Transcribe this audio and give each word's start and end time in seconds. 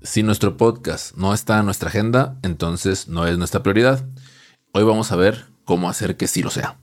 Si 0.00 0.22
nuestro 0.22 0.56
podcast 0.56 1.16
no 1.16 1.34
está 1.34 1.58
en 1.58 1.64
nuestra 1.64 1.88
agenda, 1.88 2.38
entonces 2.44 3.08
no 3.08 3.26
es 3.26 3.36
nuestra 3.36 3.64
prioridad. 3.64 4.06
Hoy 4.72 4.84
vamos 4.84 5.10
a 5.10 5.16
ver 5.16 5.46
cómo 5.64 5.90
hacer 5.90 6.16
que 6.16 6.28
sí 6.28 6.40
lo 6.40 6.50
sea. 6.50 6.78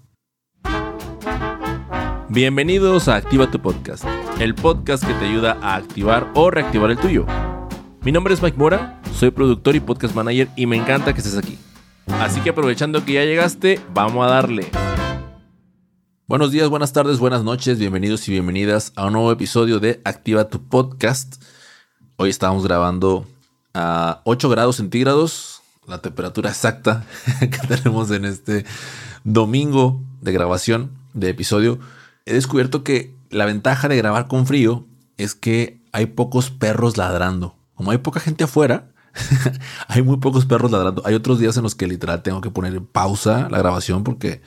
Bienvenidos 2.27 3.07
a 3.07 3.15
Activa 3.15 3.49
tu 3.49 3.61
Podcast, 3.61 4.03
el 4.41 4.53
podcast 4.53 5.05
que 5.05 5.13
te 5.13 5.25
ayuda 5.29 5.57
a 5.61 5.75
activar 5.75 6.29
o 6.35 6.51
reactivar 6.51 6.91
el 6.91 6.97
tuyo. 6.97 7.25
Mi 8.01 8.11
nombre 8.11 8.33
es 8.33 8.41
Mike 8.41 8.57
Mora, 8.57 9.01
soy 9.13 9.31
productor 9.31 9.77
y 9.77 9.79
podcast 9.79 10.13
manager 10.13 10.49
y 10.57 10.65
me 10.65 10.75
encanta 10.75 11.13
que 11.13 11.19
estés 11.19 11.37
aquí. 11.37 11.57
Así 12.19 12.41
que 12.41 12.49
aprovechando 12.49 13.05
que 13.05 13.13
ya 13.13 13.23
llegaste, 13.23 13.79
vamos 13.93 14.27
a 14.27 14.29
darle. 14.29 14.67
Buenos 16.27 16.51
días, 16.51 16.67
buenas 16.67 16.91
tardes, 16.91 17.19
buenas 17.19 17.45
noches, 17.45 17.79
bienvenidos 17.79 18.27
y 18.27 18.33
bienvenidas 18.33 18.91
a 18.97 19.05
un 19.05 19.13
nuevo 19.13 19.31
episodio 19.31 19.79
de 19.79 20.01
Activa 20.03 20.49
tu 20.49 20.67
Podcast. 20.67 21.41
Hoy 22.17 22.29
estamos 22.29 22.63
grabando 22.63 23.27
a 23.73 24.21
8 24.23 24.47
grados 24.47 24.77
centígrados, 24.77 25.61
la 25.85 26.01
temperatura 26.01 26.49
exacta 26.49 27.05
que 27.41 27.67
tenemos 27.67 28.09
en 28.11 28.23
este 28.23 28.65
domingo 29.25 30.01
de 30.21 30.31
grabación 30.31 30.91
de 31.13 31.27
episodio. 31.27 31.77
He 32.25 32.33
descubierto 32.33 32.85
que 32.85 33.13
la 33.31 33.43
ventaja 33.43 33.89
de 33.89 33.97
grabar 33.97 34.29
con 34.29 34.47
frío 34.47 34.85
es 35.17 35.35
que 35.35 35.81
hay 35.91 36.05
pocos 36.05 36.51
perros 36.51 36.95
ladrando. 36.95 37.57
Como 37.73 37.91
hay 37.91 37.97
poca 37.97 38.21
gente 38.21 38.45
afuera, 38.45 38.87
hay 39.89 40.01
muy 40.01 40.15
pocos 40.15 40.45
perros 40.45 40.71
ladrando. 40.71 41.01
Hay 41.05 41.15
otros 41.15 41.37
días 41.37 41.57
en 41.57 41.63
los 41.63 41.75
que 41.75 41.85
literal 41.85 42.23
tengo 42.23 42.39
que 42.39 42.49
poner 42.49 42.75
en 42.75 42.85
pausa 42.85 43.49
la 43.49 43.57
grabación 43.57 44.05
porque 44.05 44.41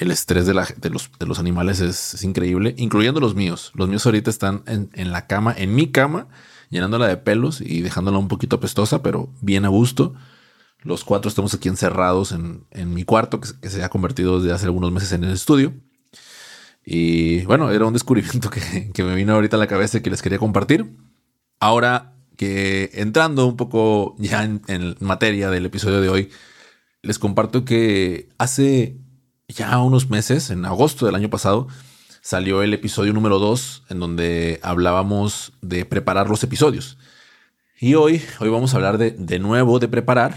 el 0.00 0.10
estrés 0.10 0.46
de, 0.46 0.54
los, 0.54 0.74
de 0.80 1.26
los, 1.26 1.38
animales 1.38 1.78
es, 1.78 2.24
increíble, 2.24 2.74
incluyendo 2.76 3.20
los 3.20 3.36
míos. 3.36 3.70
Los 3.76 3.88
míos 3.88 4.04
ahorita 4.04 4.30
están 4.30 4.64
en 4.66 5.12
la 5.12 5.28
cama, 5.28 5.54
en 5.56 5.76
mi 5.76 5.92
cama 5.92 6.26
llenándola 6.72 7.06
de 7.06 7.18
pelos 7.18 7.60
y 7.60 7.82
dejándola 7.82 8.18
un 8.18 8.28
poquito 8.28 8.56
apestosa, 8.56 9.02
pero 9.02 9.28
bien 9.42 9.66
a 9.66 9.68
gusto. 9.68 10.14
Los 10.80 11.04
cuatro 11.04 11.28
estamos 11.28 11.54
aquí 11.54 11.68
encerrados 11.68 12.32
en, 12.32 12.94
mi 12.94 13.04
cuarto, 13.04 13.40
que, 13.40 13.68
se 13.68 13.84
ha 13.84 13.90
convertido 13.90 14.40
desde 14.40 14.54
hace 14.54 14.64
algunos 14.64 14.90
meses 14.90 15.12
en 15.12 15.22
el 15.22 15.32
estudio. 15.32 15.74
Y 16.84 17.44
bueno, 17.44 17.70
era 17.70 17.86
un 17.86 17.92
descubrimiento 17.92 18.50
que, 18.94 19.04
me 19.04 19.14
vino 19.14 19.34
ahorita 19.34 19.56
a 19.56 19.60
la 19.60 19.66
cabeza 19.66 19.98
y 19.98 20.00
que 20.00 20.10
les 20.10 20.22
quería 20.22 20.38
compartir. 20.38 20.96
Ahora 21.60 22.14
que 22.36 22.90
entrando 22.94 23.46
un 23.46 23.56
poco 23.56 24.16
ya 24.18 24.42
en, 24.42 24.62
en 24.66 24.96
materia 25.00 25.50
del 25.50 25.66
episodio 25.66 26.00
de 26.00 26.08
hoy, 26.08 26.30
les 27.02 27.18
comparto 27.18 27.66
que 27.66 28.30
hace 28.38 28.96
ya 29.46 29.78
unos 29.78 30.08
meses, 30.08 30.48
en 30.48 30.64
agosto 30.64 31.04
del 31.04 31.14
año 31.16 31.28
pasado, 31.28 31.68
salió 32.22 32.62
el 32.62 32.72
episodio 32.72 33.12
número 33.12 33.40
2 33.40 33.82
en 33.90 33.98
donde 33.98 34.60
hablábamos 34.62 35.52
de 35.60 35.84
preparar 35.84 36.30
los 36.30 36.42
episodios. 36.44 36.96
Y 37.80 37.94
hoy, 37.94 38.22
hoy 38.38 38.48
vamos 38.48 38.72
a 38.72 38.76
hablar 38.76 38.96
de, 38.96 39.10
de 39.10 39.40
nuevo 39.40 39.80
de 39.80 39.88
preparar, 39.88 40.36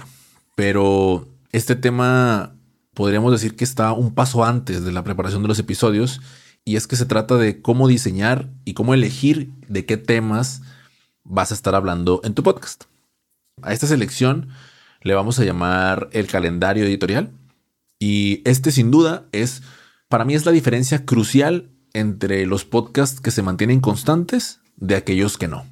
pero 0.56 1.28
este 1.52 1.76
tema 1.76 2.56
podríamos 2.96 3.32
decir 3.32 3.56
que 3.56 3.64
está 3.64 3.94
un 3.94 4.16
paso 4.16 4.44
antes 4.44 4.84
de 4.84 4.92
la 4.92 5.04
preparación 5.04 5.44
de 5.44 5.48
los 5.48 5.60
episodios 5.60 6.22
y 6.66 6.76
es 6.76 6.88
que 6.88 6.96
se 6.96 7.06
trata 7.06 7.38
de 7.38 7.62
cómo 7.62 7.88
diseñar 7.88 8.50
y 8.66 8.74
cómo 8.74 8.96
elegir 8.96 9.52
de 9.68 9.86
qué 9.86 9.98
temas 9.98 10.64
vas 11.24 11.52
a 11.52 11.54
estar 11.54 11.76
hablando 11.76 12.20
en 12.24 12.34
tu 12.34 12.42
podcast. 12.42 12.86
A 13.62 13.74
esta 13.74 13.86
selección 13.86 14.50
le 15.02 15.14
vamos 15.14 15.38
a 15.40 15.46
llamar 15.46 16.10
el 16.14 16.26
calendario 16.26 16.84
editorial 16.84 17.30
y 18.00 18.42
este 18.44 18.72
sin 18.72 18.90
duda 18.90 19.28
es, 19.32 19.62
para 20.10 20.26
mí 20.26 20.34
es 20.34 20.48
la 20.48 20.52
diferencia 20.52 21.06
crucial 21.06 21.70
entre 21.96 22.46
los 22.46 22.66
podcasts 22.66 23.22
que 23.22 23.32
se 23.32 23.42
mantienen 23.42 23.80
constantes 23.80 24.60
de 24.76 24.98
aquellos 24.98 25.38
que 25.38 25.48
no. 25.48 25.66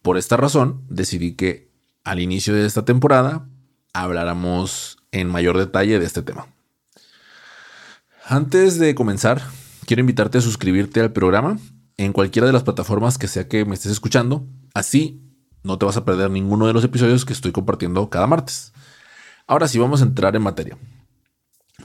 Por 0.00 0.16
esta 0.16 0.36
razón, 0.36 0.84
decidí 0.88 1.34
que 1.34 1.72
al 2.04 2.20
inicio 2.20 2.54
de 2.54 2.64
esta 2.64 2.84
temporada 2.84 3.48
habláramos 3.92 4.98
en 5.10 5.28
mayor 5.28 5.58
detalle 5.58 5.98
de 5.98 6.06
este 6.06 6.22
tema. 6.22 6.46
Antes 8.24 8.78
de 8.78 8.94
comenzar, 8.94 9.42
quiero 9.86 10.00
invitarte 10.00 10.38
a 10.38 10.40
suscribirte 10.40 11.00
al 11.00 11.12
programa 11.12 11.58
en 11.96 12.12
cualquiera 12.12 12.46
de 12.46 12.52
las 12.52 12.62
plataformas 12.62 13.18
que 13.18 13.26
sea 13.26 13.48
que 13.48 13.64
me 13.64 13.74
estés 13.74 13.90
escuchando. 13.90 14.46
Así 14.72 15.20
no 15.64 15.78
te 15.78 15.84
vas 15.84 15.96
a 15.96 16.04
perder 16.04 16.30
ninguno 16.30 16.68
de 16.68 16.74
los 16.74 16.84
episodios 16.84 17.24
que 17.24 17.32
estoy 17.32 17.50
compartiendo 17.50 18.08
cada 18.08 18.28
martes. 18.28 18.72
Ahora 19.48 19.66
sí, 19.66 19.80
vamos 19.80 20.00
a 20.00 20.04
entrar 20.04 20.36
en 20.36 20.42
materia. 20.42 20.78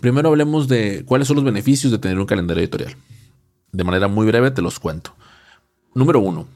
Primero 0.01 0.29
hablemos 0.29 0.67
de 0.67 1.03
cuáles 1.03 1.27
son 1.27 1.37
los 1.37 1.45
beneficios 1.45 1.91
de 1.91 1.97
tener 1.97 2.19
un 2.19 2.27
calendario 2.27 2.61
editorial 2.61 2.95
de 3.71 3.83
manera 3.83 4.07
muy 4.07 4.25
breve 4.25 4.51
te 4.51 4.61
los 4.61 4.79
cuento. 4.79 5.15
Número 5.93 6.19
uno, 6.19 6.47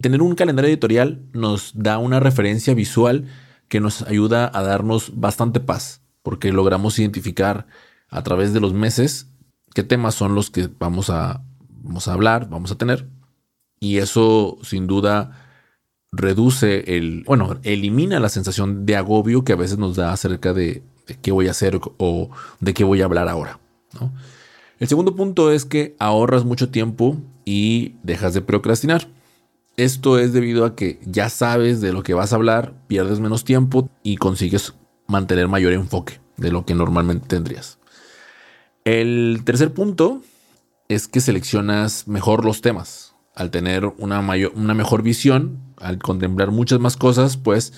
tener 0.00 0.22
un 0.22 0.34
calendario 0.34 0.68
editorial 0.68 1.20
nos 1.32 1.72
da 1.74 1.98
una 1.98 2.20
referencia 2.20 2.74
visual 2.74 3.26
que 3.68 3.80
nos 3.80 4.02
ayuda 4.02 4.50
a 4.52 4.62
darnos 4.62 5.20
bastante 5.20 5.60
paz, 5.60 6.02
porque 6.22 6.52
logramos 6.52 6.98
identificar 6.98 7.66
a 8.08 8.22
través 8.22 8.52
de 8.52 8.60
los 8.60 8.72
meses 8.72 9.28
qué 9.74 9.84
temas 9.84 10.14
son 10.14 10.34
los 10.34 10.50
que 10.50 10.68
vamos 10.78 11.10
a, 11.10 11.42
vamos 11.68 12.08
a 12.08 12.12
hablar, 12.12 12.48
vamos 12.50 12.72
a 12.72 12.78
tener. 12.78 13.08
Y 13.78 13.98
eso 13.98 14.58
sin 14.62 14.86
duda 14.86 15.46
reduce 16.12 16.96
el, 16.96 17.22
bueno, 17.26 17.60
elimina 17.62 18.18
la 18.18 18.28
sensación 18.28 18.84
de 18.84 18.96
agobio 18.96 19.44
que 19.44 19.52
a 19.52 19.56
veces 19.56 19.78
nos 19.78 19.96
da 19.96 20.12
acerca 20.12 20.52
de, 20.52 20.82
de 21.06 21.18
qué 21.20 21.30
voy 21.30 21.46
a 21.46 21.52
hacer 21.52 21.80
o 21.98 22.30
de 22.58 22.74
qué 22.74 22.84
voy 22.84 23.02
a 23.02 23.04
hablar 23.04 23.28
ahora. 23.28 23.60
¿no? 24.00 24.12
El 24.80 24.88
segundo 24.88 25.14
punto 25.14 25.52
es 25.52 25.66
que 25.66 25.94
ahorras 25.98 26.46
mucho 26.46 26.70
tiempo 26.70 27.18
y 27.44 27.96
dejas 28.02 28.32
de 28.32 28.40
procrastinar. 28.40 29.08
Esto 29.76 30.18
es 30.18 30.32
debido 30.32 30.64
a 30.64 30.74
que 30.74 30.98
ya 31.04 31.28
sabes 31.28 31.82
de 31.82 31.92
lo 31.92 32.02
que 32.02 32.14
vas 32.14 32.32
a 32.32 32.36
hablar, 32.36 32.72
pierdes 32.86 33.20
menos 33.20 33.44
tiempo 33.44 33.90
y 34.02 34.16
consigues 34.16 34.72
mantener 35.06 35.48
mayor 35.48 35.74
enfoque 35.74 36.22
de 36.38 36.50
lo 36.50 36.64
que 36.64 36.74
normalmente 36.74 37.28
tendrías. 37.28 37.78
El 38.84 39.42
tercer 39.44 39.74
punto 39.74 40.22
es 40.88 41.08
que 41.08 41.20
seleccionas 41.20 42.08
mejor 42.08 42.46
los 42.46 42.62
temas. 42.62 43.14
Al 43.34 43.50
tener 43.50 43.84
una, 43.98 44.22
mayor, 44.22 44.52
una 44.56 44.72
mejor 44.72 45.02
visión, 45.02 45.58
al 45.76 45.98
contemplar 45.98 46.52
muchas 46.52 46.80
más 46.80 46.96
cosas, 46.96 47.36
pues 47.36 47.74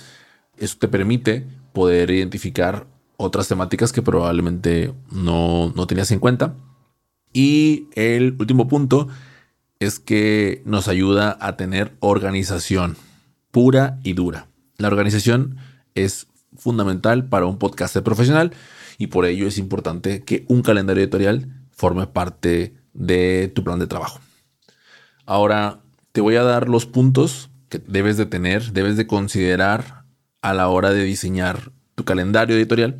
eso 0.57 0.77
te 0.79 0.87
permite 0.87 1.45
poder 1.73 2.11
identificar 2.11 2.87
otras 3.17 3.49
temáticas 3.49 3.91
que 3.91 4.01
probablemente 4.01 4.93
no, 5.11 5.73
no 5.75 5.85
tenías 5.85 6.09
en 6.11 6.19
cuenta 6.19 6.55
y 7.33 7.87
el 7.95 8.35
último 8.39 8.67
punto 8.67 9.07
es 9.79 9.99
que 9.99 10.61
nos 10.65 10.87
ayuda 10.87 11.37
a 11.41 11.57
tener 11.57 11.93
organización 11.99 12.95
pura 13.51 13.99
y 14.03 14.13
dura. 14.13 14.47
La 14.77 14.87
organización 14.87 15.57
es 15.95 16.27
fundamental 16.55 17.25
para 17.25 17.45
un 17.45 17.57
podcast 17.57 17.97
profesional 17.97 18.53
y 18.97 19.07
por 19.07 19.25
ello 19.25 19.47
es 19.47 19.57
importante 19.57 20.23
que 20.23 20.45
un 20.47 20.61
calendario 20.61 21.03
editorial 21.03 21.49
forme 21.71 22.07
parte 22.07 22.73
de 22.93 23.51
tu 23.53 23.63
plan 23.63 23.79
de 23.79 23.87
trabajo. 23.87 24.19
Ahora 25.25 25.81
te 26.11 26.21
voy 26.21 26.35
a 26.35 26.43
dar 26.43 26.69
los 26.69 26.85
puntos 26.85 27.49
que 27.69 27.79
debes 27.79 28.17
de 28.17 28.25
tener, 28.25 28.71
debes 28.71 28.97
de 28.97 29.07
considerar 29.07 30.05
a 30.41 30.53
la 30.53 30.67
hora 30.67 30.91
de 30.91 31.03
diseñar 31.03 31.71
tu 31.95 32.05
calendario 32.05 32.55
editorial. 32.55 32.99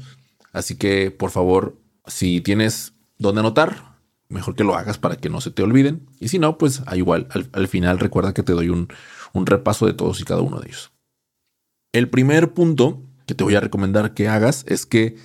Así 0.51 0.75
que 0.75 1.11
por 1.11 1.29
favor, 1.29 1.77
si 2.07 2.41
tienes 2.41 2.94
donde 3.17 3.41
anotar, 3.41 3.93
mejor 4.33 4.55
que 4.55 4.63
lo 4.63 4.75
hagas 4.75 4.97
para 4.97 5.16
que 5.16 5.29
no 5.29 5.39
se 5.39 5.51
te 5.51 5.63
olviden. 5.63 6.07
Y 6.19 6.27
si 6.27 6.39
no, 6.39 6.57
pues 6.57 6.81
igual, 6.94 7.27
al, 7.53 7.67
final 7.67 7.99
recuerda 7.99 8.33
que 8.33 8.44
te 8.44 8.53
doy 8.53 8.69
un, 8.69 8.89
un 9.33 9.45
repaso 9.45 9.85
de 9.85 9.94
todos 9.94 10.19
y 10.19 10.25
cada 10.25 10.41
uno 10.41 10.59
de 10.59 10.67
ellos. 10.67 10.91
El 11.94 12.09
primer 12.09 12.53
punto 12.53 13.03
que 13.25 13.35
te 13.35 13.44
voy 13.44 13.55
a 13.55 13.61
recomendar 13.61 14.13
que 14.13 14.27
hagas 14.27 14.66
es 14.67 14.85
que 14.85 15.16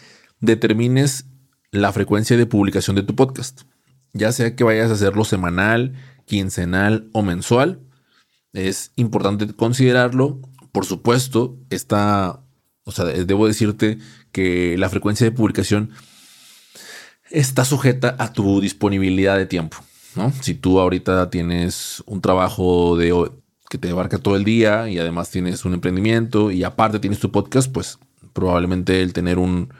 determines 0.41 1.27
la 1.71 1.93
frecuencia 1.93 2.37
de 2.37 2.47
publicación 2.47 2.97
de 2.97 3.03
tu 3.03 3.17
podcast. 3.17 3.63
Ya 4.13 4.33
sea 4.33 4.55
que 4.55 4.65
vayas 4.65 4.91
a 4.91 4.95
hacerlo 4.95 5.25
semanal, 5.25 5.95
quincenal 6.25 7.09
o 7.13 7.23
mensual, 7.23 7.81
es 8.53 8.93
importante 8.97 9.47
considerarlo. 9.55 10.41
Por 10.73 10.85
supuesto, 10.85 11.59
está, 11.71 12.43
o 12.85 12.93
sea, 12.93 13.05
debo 13.05 13.47
decirte 13.47 13.99
que 14.33 14.77
la 14.79 14.89
frecuencia 14.89 15.25
de 15.25 15.33
publicación 15.33 15.91
está 17.31 17.65
sujeta 17.65 18.17
a 18.19 18.33
tu 18.33 18.61
disponibilidad 18.61 19.37
de 19.37 19.47
tiempo. 19.47 19.79
¿no? 20.15 20.33
Si 20.41 20.55
tú 20.55 20.81
ahorita 20.81 21.31
tienes 21.31 22.03
un 22.07 22.21
trabajo 22.21 22.97
de, 22.97 23.31
que 23.69 23.79
te 23.79 23.91
abarca 23.91 24.19
todo 24.19 24.37
el 24.37 24.45
día 24.45 24.89
y 24.89 24.99
además 24.99 25.31
tienes 25.31 25.65
un 25.65 25.75
emprendimiento 25.75 26.51
y 26.51 26.65
aparte 26.65 26.99
tienes 26.99 27.21
tu 27.21 27.31
podcast, 27.31 27.71
pues 27.71 27.99
probablemente 28.33 29.03
el 29.03 29.13
tener 29.13 29.39
un, 29.39 29.73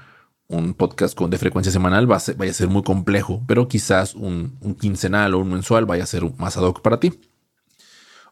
podcast 0.77 1.15
con, 1.15 1.29
de 1.29 1.37
frecuencia 1.37 1.71
semanal 1.71 2.11
va 2.11 2.17
a 2.17 2.33
vaya 2.37 2.51
a 2.51 2.55
ser 2.55 2.69
muy 2.69 2.83
complejo, 2.83 3.43
pero 3.47 3.69
quizás 3.69 4.15
un, 4.15 4.57
un, 4.61 4.75
quincenal 4.75 5.35
o 5.35 5.41
un 5.41 5.51
mensual 5.51 5.85
vaya 5.85 6.05
a 6.05 6.07
ser 6.07 6.25
más 6.39 6.57
ad 6.57 6.63
hoc 6.63 6.81
para 6.81 6.99
ti. 6.99 7.21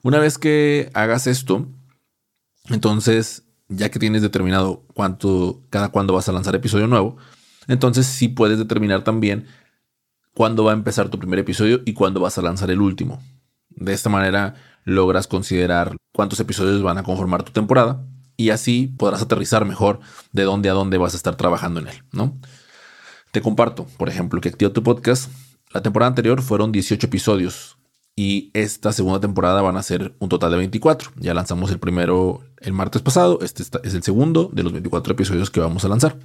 Una 0.02 0.18
vez 0.18 0.38
que 0.38 0.90
hagas 0.94 1.26
esto, 1.26 1.68
entonces 2.70 3.44
ya 3.68 3.90
que 3.90 3.98
tienes 3.98 4.22
determinado 4.22 4.84
cuánto, 4.94 5.62
cada 5.70 5.90
cuándo 5.90 6.14
vas 6.14 6.28
a 6.28 6.32
lanzar 6.32 6.54
episodio 6.54 6.86
nuevo, 6.86 7.16
entonces 7.68 8.06
sí 8.06 8.28
puedes 8.28 8.58
determinar 8.58 9.04
también 9.04 9.46
cuándo 10.34 10.64
va 10.64 10.72
a 10.72 10.74
empezar 10.74 11.08
tu 11.08 11.18
primer 11.18 11.38
episodio 11.38 11.80
y 11.84 11.94
cuándo 11.94 12.20
vas 12.20 12.38
a 12.38 12.42
lanzar 12.42 12.70
el 12.70 12.80
último. 12.80 13.22
De 13.70 13.92
esta 13.92 14.10
manera 14.10 14.54
logras 14.84 15.26
considerar 15.26 15.96
cuántos 16.12 16.40
episodios 16.40 16.82
van 16.82 16.98
a 16.98 17.02
conformar 17.02 17.42
tu 17.42 17.52
temporada 17.52 18.04
y 18.36 18.50
así 18.50 18.94
podrás 18.98 19.22
aterrizar 19.22 19.64
mejor 19.64 20.00
de 20.32 20.44
dónde 20.44 20.68
a 20.68 20.74
dónde 20.74 20.98
vas 20.98 21.14
a 21.14 21.16
estar 21.16 21.36
trabajando 21.36 21.80
en 21.80 21.88
él, 21.88 22.02
¿no? 22.12 22.36
Te 23.32 23.42
comparto, 23.42 23.86
por 23.98 24.08
ejemplo, 24.08 24.40
que 24.40 24.48
Activa 24.48 24.72
tu 24.72 24.82
Podcast, 24.82 25.30
la 25.72 25.82
temporada 25.82 26.08
anterior 26.08 26.40
fueron 26.42 26.72
18 26.72 27.06
episodios 27.06 27.76
y 28.14 28.50
esta 28.54 28.92
segunda 28.92 29.20
temporada 29.20 29.60
van 29.60 29.76
a 29.76 29.82
ser 29.82 30.14
un 30.20 30.28
total 30.28 30.52
de 30.52 30.56
24. 30.58 31.12
Ya 31.16 31.34
lanzamos 31.34 31.70
el 31.70 31.78
primero 31.78 32.42
el 32.60 32.72
martes 32.72 33.02
pasado, 33.02 33.38
este 33.42 33.62
es 33.62 33.94
el 33.94 34.02
segundo 34.02 34.48
de 34.52 34.62
los 34.62 34.72
24 34.72 35.12
episodios 35.12 35.50
que 35.50 35.60
vamos 35.60 35.84
a 35.84 35.88
lanzar. 35.88 36.16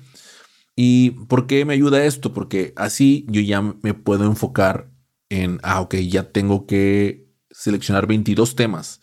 ¿Y 0.75 1.11
por 1.11 1.47
qué 1.47 1.65
me 1.65 1.73
ayuda 1.73 2.05
esto? 2.05 2.33
Porque 2.33 2.73
así 2.75 3.25
yo 3.29 3.41
ya 3.41 3.61
me 3.61 3.93
puedo 3.93 4.25
enfocar 4.25 4.89
en, 5.29 5.59
ah, 5.63 5.81
ok, 5.81 5.95
ya 5.95 6.31
tengo 6.31 6.65
que 6.65 7.31
seleccionar 7.49 8.07
22 8.07 8.55
temas 8.55 9.01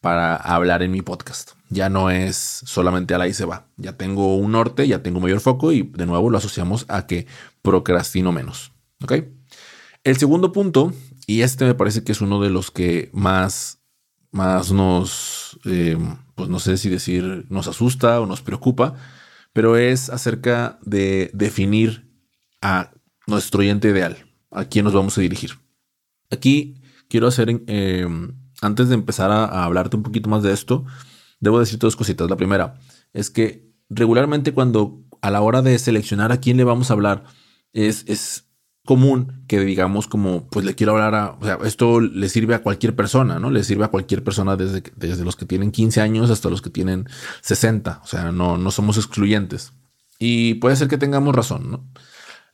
para 0.00 0.36
hablar 0.36 0.82
en 0.82 0.92
mi 0.92 1.02
podcast. 1.02 1.52
Ya 1.68 1.88
no 1.88 2.10
es 2.10 2.36
solamente 2.36 3.14
a 3.14 3.18
la 3.18 3.28
y 3.28 3.34
se 3.34 3.44
va. 3.44 3.66
Ya 3.76 3.96
tengo 3.96 4.36
un 4.36 4.52
norte, 4.52 4.86
ya 4.86 5.02
tengo 5.02 5.20
mayor 5.20 5.40
foco 5.40 5.72
y 5.72 5.82
de 5.82 6.06
nuevo 6.06 6.30
lo 6.30 6.38
asociamos 6.38 6.84
a 6.88 7.06
que 7.06 7.26
procrastino 7.62 8.32
menos. 8.32 8.72
¿Ok? 9.02 9.14
El 10.04 10.16
segundo 10.16 10.52
punto, 10.52 10.92
y 11.26 11.40
este 11.40 11.64
me 11.64 11.74
parece 11.74 12.04
que 12.04 12.12
es 12.12 12.20
uno 12.20 12.40
de 12.40 12.50
los 12.50 12.70
que 12.70 13.10
más, 13.12 13.80
más 14.30 14.70
nos, 14.70 15.58
eh, 15.64 15.98
pues 16.36 16.48
no 16.48 16.60
sé 16.60 16.76
si 16.76 16.88
decir, 16.88 17.46
nos 17.48 17.66
asusta 17.66 18.20
o 18.20 18.26
nos 18.26 18.42
preocupa, 18.42 18.94
pero 19.56 19.78
es 19.78 20.10
acerca 20.10 20.78
de 20.82 21.30
definir 21.32 22.12
a 22.60 22.92
nuestro 23.26 23.60
oyente 23.60 23.88
ideal, 23.88 24.18
a 24.50 24.66
quién 24.66 24.84
nos 24.84 24.92
vamos 24.92 25.16
a 25.16 25.22
dirigir. 25.22 25.52
Aquí 26.30 26.82
quiero 27.08 27.26
hacer, 27.26 27.62
eh, 27.66 28.06
antes 28.60 28.90
de 28.90 28.94
empezar 28.94 29.30
a, 29.30 29.64
hablarte 29.64 29.96
un 29.96 30.02
poquito 30.02 30.28
más 30.28 30.42
de 30.42 30.52
esto, 30.52 30.84
debo 31.40 31.58
decir 31.58 31.78
dos 31.78 31.96
cositas. 31.96 32.28
La 32.28 32.36
primera 32.36 32.78
es 33.14 33.30
que 33.30 33.72
regularmente 33.88 34.52
cuando 34.52 35.02
a 35.22 35.30
la 35.30 35.40
hora 35.40 35.62
de 35.62 35.78
seleccionar 35.78 36.32
a 36.32 36.40
quién 36.40 36.58
le 36.58 36.64
vamos 36.64 36.90
a 36.90 36.92
hablar, 36.92 37.24
es, 37.72 38.04
es 38.08 38.45
común 38.86 39.42
que 39.46 39.60
digamos 39.60 40.08
como, 40.08 40.48
pues 40.48 40.64
le 40.64 40.74
quiero 40.74 40.92
hablar 40.92 41.14
a, 41.14 41.30
o 41.32 41.44
sea, 41.44 41.58
esto 41.64 42.00
le 42.00 42.30
sirve 42.30 42.54
a 42.54 42.62
cualquier 42.62 42.96
persona, 42.96 43.38
¿no? 43.38 43.50
Le 43.50 43.62
sirve 43.64 43.84
a 43.84 43.88
cualquier 43.88 44.24
persona 44.24 44.56
desde, 44.56 44.82
desde 44.96 45.24
los 45.24 45.36
que 45.36 45.44
tienen 45.44 45.72
15 45.72 46.00
años 46.00 46.30
hasta 46.30 46.48
los 46.48 46.62
que 46.62 46.70
tienen 46.70 47.06
60, 47.42 48.00
o 48.02 48.06
sea, 48.06 48.32
no, 48.32 48.56
no 48.56 48.70
somos 48.70 48.96
excluyentes. 48.96 49.74
Y 50.18 50.54
puede 50.54 50.76
ser 50.76 50.88
que 50.88 50.96
tengamos 50.96 51.34
razón, 51.34 51.70
¿no? 51.70 51.84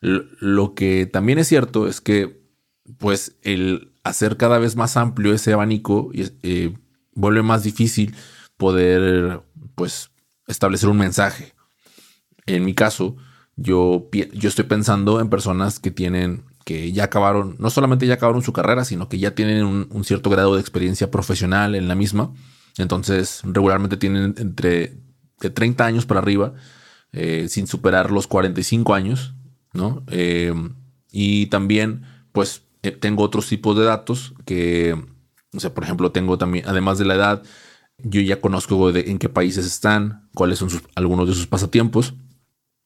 Lo 0.00 0.74
que 0.74 1.06
también 1.06 1.38
es 1.38 1.46
cierto 1.46 1.86
es 1.86 2.00
que, 2.00 2.42
pues, 2.98 3.36
el 3.42 3.92
hacer 4.02 4.36
cada 4.36 4.58
vez 4.58 4.74
más 4.74 4.96
amplio 4.96 5.32
ese 5.32 5.52
abanico 5.52 6.10
eh, 6.14 6.74
vuelve 7.12 7.42
más 7.42 7.62
difícil 7.62 8.16
poder, 8.56 9.42
pues, 9.76 10.10
establecer 10.48 10.88
un 10.88 10.98
mensaje. 10.98 11.54
En 12.46 12.64
mi 12.64 12.74
caso, 12.74 13.16
yo, 13.62 14.08
yo 14.32 14.48
estoy 14.48 14.64
pensando 14.64 15.20
en 15.20 15.30
personas 15.30 15.78
que 15.78 15.90
tienen, 15.90 16.44
que 16.64 16.92
ya 16.92 17.04
acabaron, 17.04 17.56
no 17.58 17.70
solamente 17.70 18.06
ya 18.06 18.14
acabaron 18.14 18.42
su 18.42 18.52
carrera, 18.52 18.84
sino 18.84 19.08
que 19.08 19.18
ya 19.18 19.34
tienen 19.34 19.64
un, 19.64 20.04
cierto 20.04 20.30
grado 20.30 20.54
de 20.54 20.60
experiencia 20.60 21.10
profesional 21.10 21.74
en 21.74 21.86
la 21.86 21.94
misma. 21.94 22.32
Entonces, 22.76 23.40
regularmente 23.44 23.96
tienen 23.96 24.34
entre 24.38 24.98
de 25.40 25.50
30 25.50 25.84
años 25.84 26.06
para 26.06 26.20
arriba, 26.20 26.54
eh, 27.12 27.46
sin 27.48 27.66
superar 27.66 28.10
los 28.10 28.26
45 28.26 28.94
años, 28.94 29.34
¿no? 29.72 30.02
Eh, 30.08 30.52
y 31.12 31.46
también, 31.46 32.02
pues, 32.32 32.62
eh, 32.82 32.90
tengo 32.90 33.22
otros 33.22 33.48
tipos 33.48 33.76
de 33.76 33.84
datos 33.84 34.34
que, 34.44 34.96
o 35.54 35.60
sea, 35.60 35.72
por 35.74 35.84
ejemplo, 35.84 36.10
tengo 36.10 36.38
también, 36.38 36.64
además 36.66 36.98
de 36.98 37.04
la 37.04 37.14
edad, 37.14 37.42
yo 37.98 38.20
ya 38.20 38.40
conozco 38.40 38.90
de 38.90 39.10
en 39.10 39.18
qué 39.18 39.28
países 39.28 39.66
están, 39.66 40.28
cuáles 40.34 40.58
son 40.58 40.70
algunos 40.96 41.28
de 41.28 41.34
sus 41.34 41.46
pasatiempos. 41.46 42.14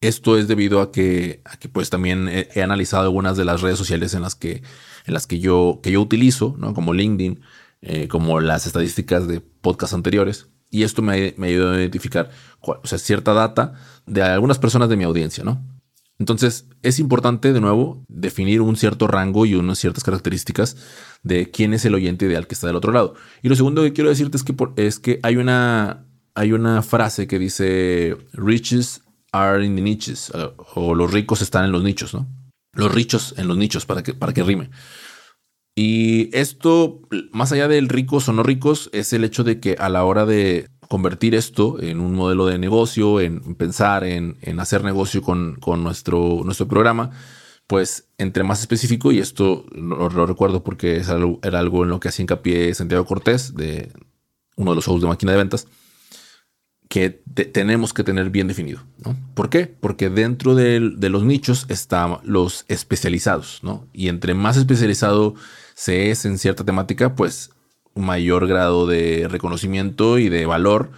Esto 0.00 0.36
es 0.36 0.46
debido 0.46 0.80
a 0.80 0.92
que, 0.92 1.42
pues 1.72 1.88
también 1.90 2.28
he, 2.28 2.62
analizado 2.62 3.04
algunas 3.04 3.36
de 3.36 3.44
las 3.44 3.62
redes 3.62 3.78
sociales 3.78 4.14
en 4.14 4.22
las 4.22 4.34
que, 4.34 4.62
en 5.06 5.14
las 5.14 5.26
que, 5.26 5.38
yo, 5.38 5.80
que 5.82 5.90
yo 5.90 6.02
utilizo, 6.02 6.54
¿no? 6.58 6.74
como 6.74 6.92
LinkedIn, 6.92 7.40
eh, 7.80 8.08
como 8.08 8.40
las 8.40 8.66
estadísticas 8.66 9.26
de 9.26 9.40
podcasts 9.40 9.94
anteriores. 9.94 10.48
Y 10.70 10.82
esto 10.82 11.00
me, 11.00 11.34
me 11.38 11.48
ayudado 11.48 11.72
a 11.72 11.80
identificar 11.80 12.30
sea, 12.84 12.98
cierta 12.98 13.32
data 13.32 13.74
de 14.06 14.22
algunas 14.22 14.58
personas 14.58 14.88
de 14.88 14.96
mi 14.96 15.04
audiencia, 15.04 15.44
¿no? 15.44 15.64
Entonces, 16.18 16.66
es 16.82 16.98
importante, 16.98 17.52
de 17.52 17.60
nuevo, 17.60 18.04
definir 18.08 18.62
un 18.62 18.76
cierto 18.76 19.06
rango 19.06 19.44
y 19.44 19.54
unas 19.54 19.78
ciertas 19.78 20.02
características 20.02 20.76
de 21.22 21.50
quién 21.50 21.74
es 21.74 21.84
el 21.84 21.94
oyente 21.94 22.24
ideal 22.24 22.46
que 22.46 22.54
está 22.54 22.66
del 22.66 22.76
otro 22.76 22.92
lado. 22.92 23.14
Y 23.42 23.48
lo 23.48 23.56
segundo 23.56 23.82
que 23.82 23.92
quiero 23.92 24.08
decirte 24.08 24.38
es 24.38 24.42
que, 24.44 24.54
es 24.76 24.98
que 24.98 25.20
hay, 25.22 25.36
una, 25.36 26.06
hay 26.34 26.52
una 26.52 26.82
frase 26.82 27.26
que 27.26 27.38
dice, 27.38 28.16
riches 28.32 29.02
are 29.32 29.64
in 29.64 29.76
the 29.76 29.82
niches, 29.82 30.30
eh, 30.34 30.50
o 30.74 30.94
los 30.94 31.12
ricos 31.12 31.42
están 31.42 31.64
en 31.64 31.72
los 31.72 31.82
nichos, 31.82 32.14
¿no? 32.14 32.26
Los 32.72 32.92
richos 32.92 33.34
en 33.36 33.48
los 33.48 33.56
nichos, 33.56 33.86
para 33.86 34.02
que, 34.02 34.14
para 34.14 34.32
que 34.32 34.42
rime. 34.42 34.70
Y 35.74 36.34
esto, 36.36 37.02
más 37.32 37.52
allá 37.52 37.68
del 37.68 37.88
ricos 37.88 38.28
o 38.28 38.32
no 38.32 38.42
ricos, 38.42 38.88
es 38.92 39.12
el 39.12 39.24
hecho 39.24 39.44
de 39.44 39.60
que 39.60 39.76
a 39.78 39.90
la 39.90 40.04
hora 40.04 40.24
de 40.24 40.68
convertir 40.88 41.34
esto 41.34 41.80
en 41.80 42.00
un 42.00 42.14
modelo 42.14 42.46
de 42.46 42.58
negocio, 42.58 43.20
en 43.20 43.54
pensar 43.56 44.04
en, 44.04 44.38
hacer 44.58 44.84
negocio 44.84 45.20
con, 45.20 45.58
nuestro, 45.82 46.40
nuestro 46.44 46.66
programa, 46.66 47.10
pues 47.66 48.08
entre 48.16 48.44
más 48.44 48.60
específico, 48.60 49.12
y 49.12 49.18
esto 49.18 49.66
lo, 49.72 50.08
recuerdo 50.26 50.62
porque 50.62 50.96
es 50.96 51.08
era 51.42 51.58
algo 51.58 51.84
en 51.84 51.90
lo 51.90 52.00
que 52.00 52.08
hacía 52.08 52.22
hincapié 52.22 52.72
Santiago 52.74 53.04
Cortés, 53.04 53.54
de 53.54 53.92
uno 54.56 54.70
de 54.70 54.76
los 54.76 54.86
shows 54.86 55.02
de 55.02 55.08
máquina 55.08 55.32
de 55.32 55.38
ventas, 55.38 55.66
que 56.96 57.10
tenemos 57.10 57.92
que 57.92 58.04
tener 58.04 58.30
bien 58.30 58.48
definido. 58.48 58.80
¿no? 59.04 59.14
¿Por 59.34 59.50
qué? 59.50 59.66
Porque 59.66 60.08
dentro 60.08 60.54
de, 60.54 60.80
los 60.80 61.24
nichos 61.24 61.66
están 61.68 62.20
los 62.22 62.64
especializados, 62.68 63.60
¿no? 63.62 63.86
Y 63.92 64.08
entre 64.08 64.32
más 64.32 64.56
especializado 64.56 65.34
se 65.74 66.10
es 66.10 66.24
en 66.24 66.38
cierta 66.38 66.64
temática, 66.64 67.14
pues 67.14 67.50
mayor 67.94 68.46
grado 68.46 68.86
de 68.86 69.28
reconocimiento 69.28 70.18
y 70.18 70.30
de 70.30 70.46
valor 70.46 70.90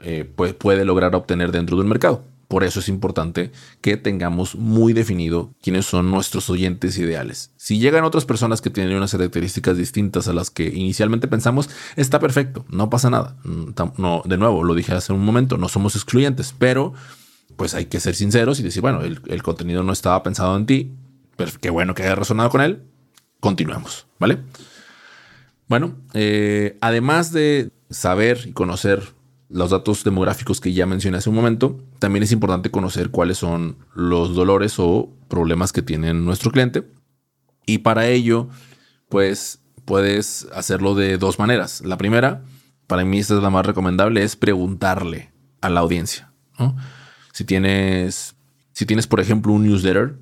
eh, 0.00 0.30
pues 0.36 0.52
puede 0.52 0.84
lograr 0.84 1.14
obtener 1.14 1.50
dentro 1.50 1.78
del 1.78 1.86
mercado. 1.86 2.22
Por 2.48 2.64
eso 2.64 2.80
es 2.80 2.88
importante 2.88 3.52
que 3.82 3.98
tengamos 3.98 4.54
muy 4.54 4.94
definido 4.94 5.52
quiénes 5.62 5.84
son 5.84 6.10
nuestros 6.10 6.48
oyentes 6.48 6.96
ideales. 6.96 7.52
Si 7.58 7.78
llegan 7.78 8.04
otras 8.04 8.24
personas 8.24 8.62
que 8.62 8.70
tienen 8.70 8.96
unas 8.96 9.12
características 9.12 9.76
distintas 9.76 10.28
a 10.28 10.32
las 10.32 10.50
que 10.50 10.66
inicialmente 10.66 11.28
pensamos, 11.28 11.68
está 11.96 12.18
perfecto, 12.18 12.64
no 12.70 12.88
pasa 12.88 13.10
nada. 13.10 13.36
Mm, 13.44 13.72
no, 13.98 14.22
de 14.24 14.38
nuevo, 14.38 14.64
lo 14.64 14.74
dije 14.74 14.94
hace 14.94 15.12
un 15.12 15.24
momento, 15.24 15.58
no 15.58 15.68
somos 15.68 15.94
excluyentes, 15.94 16.54
pero 16.58 16.94
pues 17.56 17.74
hay 17.74 17.86
que 17.86 18.00
ser 18.00 18.14
sinceros 18.14 18.60
y 18.60 18.62
decir, 18.62 18.80
bueno, 18.80 19.02
el, 19.02 19.42
contenido 19.42 19.82
no 19.82 19.92
estaba 19.92 20.22
pensado 20.22 20.56
en 20.56 20.64
ti, 20.64 20.94
pero 21.36 21.52
qué 21.60 21.68
bueno 21.68 21.94
que 21.94 22.04
haya 22.04 22.14
resonado 22.14 22.48
con 22.48 22.62
él, 22.62 22.82
continuemos, 23.40 24.06
¿vale? 24.18 24.38
Bueno, 25.66 25.96
eh, 26.14 26.78
además 26.80 27.32
de 27.32 27.72
saber 27.90 28.40
y 28.46 28.52
conocer 28.52 29.12
los 29.48 29.70
datos 29.70 30.04
demográficos 30.04 30.60
que 30.60 30.72
ya 30.72 30.86
mencioné 30.86 31.18
hace 31.18 31.30
un 31.30 31.36
momento, 31.36 31.82
también 31.98 32.22
es 32.22 32.32
importante 32.32 32.70
conocer 32.70 33.10
cuáles 33.10 33.38
son 33.38 33.78
los 33.94 34.34
dolores 34.34 34.74
o 34.78 35.10
problemas 35.28 35.72
que 35.72 35.82
tiene 35.82 36.12
nuestro 36.12 36.50
cliente. 36.50 36.84
Y 37.66 37.78
para 37.78 38.06
ello, 38.08 38.48
pues 39.08 39.60
puedes 39.84 40.46
hacerlo 40.54 40.94
de 40.94 41.16
dos 41.16 41.38
maneras. 41.38 41.82
La 41.82 41.96
primera, 41.96 42.42
para 42.86 43.04
mí 43.04 43.18
esta 43.18 43.36
es 43.36 43.42
la 43.42 43.50
más 43.50 43.64
recomendable, 43.64 44.22
es 44.22 44.36
preguntarle 44.36 45.32
a 45.60 45.70
la 45.70 45.80
audiencia. 45.80 46.30
Si 47.32 47.44
tienes, 47.44 48.34
si 48.72 48.84
tienes, 48.84 49.06
por 49.06 49.20
ejemplo, 49.20 49.52
un 49.52 49.64
newsletter, 49.64 50.18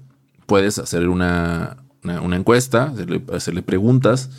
puedes 0.47 0.78
hacer 0.78 1.09
una, 1.09 1.78
encuesta, 2.04 2.92
hacerle, 3.33 3.62
preguntas 3.62 4.30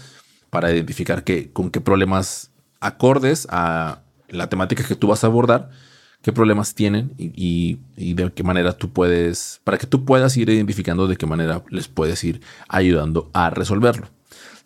para 0.50 0.72
identificar 0.72 1.25
con 1.51 1.72
qué 1.72 1.82
problemas 1.82 2.51
acordes 2.79 3.48
a 3.50 4.03
la 4.29 4.50
temática 4.50 4.84
que 4.84 4.96
tú 4.96 5.07
vas 5.07 5.24
a 5.24 5.27
abordar, 5.27 5.69
qué 6.22 6.34
problemas 6.34 6.75
tienen 6.75 7.13
y, 7.17 7.79
de 7.96 8.31
qué 8.34 8.43
manera 8.43 8.74
tú 8.74 8.89
puedes, 8.89 9.62
para 9.63 9.77
que 9.77 9.88
tú 9.88 10.05
puedas 10.05 10.36
ir 10.38 10.50
identificando 10.50 11.07
de 11.07 11.15
qué 11.15 11.25
manera 11.25 11.63
les 11.69 11.88
puedes 11.88 12.24
ir 12.24 12.41
ayudando 12.67 13.29
a 13.34 13.50
resolverlo. 13.50 14.10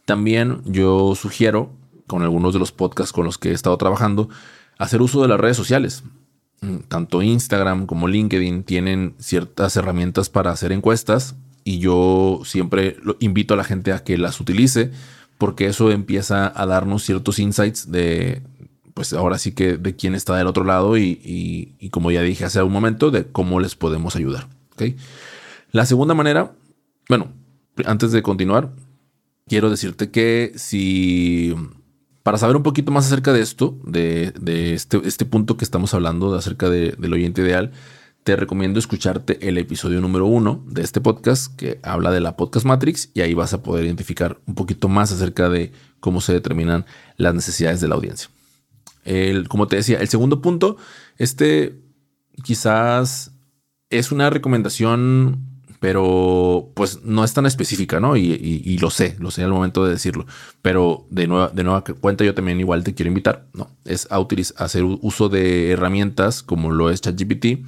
También 0.06 0.62
yo 0.66 1.16
sugiero, 1.16 1.72
con 2.08 2.24
algunos 2.24 2.54
de 2.54 2.60
los 2.60 2.72
podcasts 2.72 3.14
con 3.14 3.26
los 3.26 3.38
que 3.38 3.50
he 3.50 3.54
estado 3.54 3.78
trabajando, 3.78 4.30
hacer 4.78 5.02
uso 5.02 5.22
de 5.22 5.28
las 5.28 5.40
redes 5.40 5.58
sociales. 5.58 6.04
Mm, 6.62 6.78
tanto 6.88 7.22
Instagram 7.22 7.86
como 7.86 8.08
LinkedIn 8.08 8.64
tienen 8.64 9.16
ciertas 9.20 9.76
herramientas 9.76 10.30
para 10.30 10.52
hacer 10.52 10.72
encuestas 10.72 11.36
y 11.64 11.80
yo 11.80 12.42
siempre 12.44 12.98
invito 13.20 13.54
a 13.54 13.58
la 13.58 13.64
gente 13.64 13.94
a 13.94 14.04
que 14.04 14.18
las 14.18 14.40
utilice 14.40 14.92
porque 15.38 15.66
eso 15.66 15.92
empieza 15.92 16.52
a 16.56 16.66
darnos 16.68 17.04
ciertos 17.04 17.40
insights 17.40 17.92
de, 17.92 18.44
pues 18.94 19.14
ahora 19.14 19.38
sí 19.38 19.54
que 19.54 19.78
de 19.78 19.96
quién 19.96 20.16
está 20.16 20.36
del 20.36 20.48
otro 20.48 20.64
lado 20.64 20.98
y, 20.98 21.76
como 21.92 22.12
ya 22.12 22.22
dije 22.22 22.46
hace 22.46 22.62
un 22.62 22.72
momento, 22.72 23.12
de 23.12 23.26
cómo 23.26 23.60
les 23.60 23.76
podemos 23.76 24.16
ayudar. 24.16 24.48
La 25.72 25.86
segunda 25.86 26.14
manera, 26.14 26.54
bueno, 27.08 27.32
antes 27.86 28.12
de 28.12 28.24
continuar, 28.24 28.72
quiero 29.48 29.70
decirte 29.70 30.12
que 30.12 30.52
si 30.56 31.54
para 32.24 32.38
saber 32.38 32.56
un 32.56 32.64
poquito 32.64 32.92
más 32.92 33.08
acerca 33.08 33.34
de 33.34 33.42
esto, 33.42 33.80
de, 33.84 34.34
este, 34.74 35.02
este, 35.06 35.26
punto 35.26 35.58
que 35.58 35.64
estamos 35.64 35.94
hablando, 35.94 36.32
de 36.32 36.40
acerca 36.40 36.70
del 36.70 37.14
oyente 37.14 37.42
ideal, 37.42 37.72
te 38.24 38.36
recomiendo 38.36 38.78
escucharte 38.80 39.48
el 39.48 39.58
episodio 39.58 40.00
número 40.00 40.28
uno 40.28 40.64
de 40.68 40.84
este 40.84 41.02
podcast 41.02 41.56
que 41.56 41.80
habla 41.82 42.12
de 42.12 42.20
la 42.20 42.38
Podcast 42.38 42.68
Matrix 42.68 43.10
y 43.16 43.22
ahí 43.22 43.34
vas 43.34 43.54
a 43.54 43.64
poder 43.64 43.86
identificar 43.86 44.40
un 44.46 44.54
poquito 44.54 44.88
más 44.90 45.12
acerca 45.12 45.50
de 45.50 45.72
cómo 46.00 46.22
se 46.22 46.34
determinan 46.34 46.86
las 47.18 47.34
necesidades 47.34 47.82
de 47.82 47.88
la 47.88 47.96
audiencia. 47.96 48.30
El, 49.04 49.48
como 49.48 49.68
te 49.68 49.78
decía, 49.78 50.00
el 50.00 50.08
segundo 50.08 50.42
punto, 50.42 50.78
este 51.18 51.80
quizás 52.44 53.32
es 53.90 54.12
una 54.12 54.30
recomendación, 54.30 55.52
pero 55.80 56.72
pues 56.76 57.04
no 57.04 57.24
es 57.24 57.34
tan 57.34 57.46
específica, 57.46 58.00
¿no? 58.00 58.16
Y, 58.16 58.78
lo 58.80 58.90
sé, 58.90 59.16
lo 59.20 59.32
sé 59.32 59.44
al 59.44 59.52
momento 59.52 59.84
de 59.84 59.92
decirlo. 59.92 60.26
Pero 60.62 61.06
de 61.10 61.28
nueva, 61.28 61.50
de 61.50 61.64
nueva 61.64 61.84
cuenta, 61.84 62.24
yo 62.24 62.34
también 62.34 62.60
igual 62.60 62.84
te 62.84 62.94
quiero 62.94 63.10
invitar, 63.10 63.48
¿no? 63.54 63.70
Es 63.86 64.08
a, 64.12 64.20
utilizar, 64.20 64.64
hacer 64.64 64.84
uso 64.84 65.30
de 65.30 65.72
herramientas 65.72 66.44
como 66.44 66.72
lo 66.72 66.90
es 66.90 67.02
ChatGPT 67.02 67.66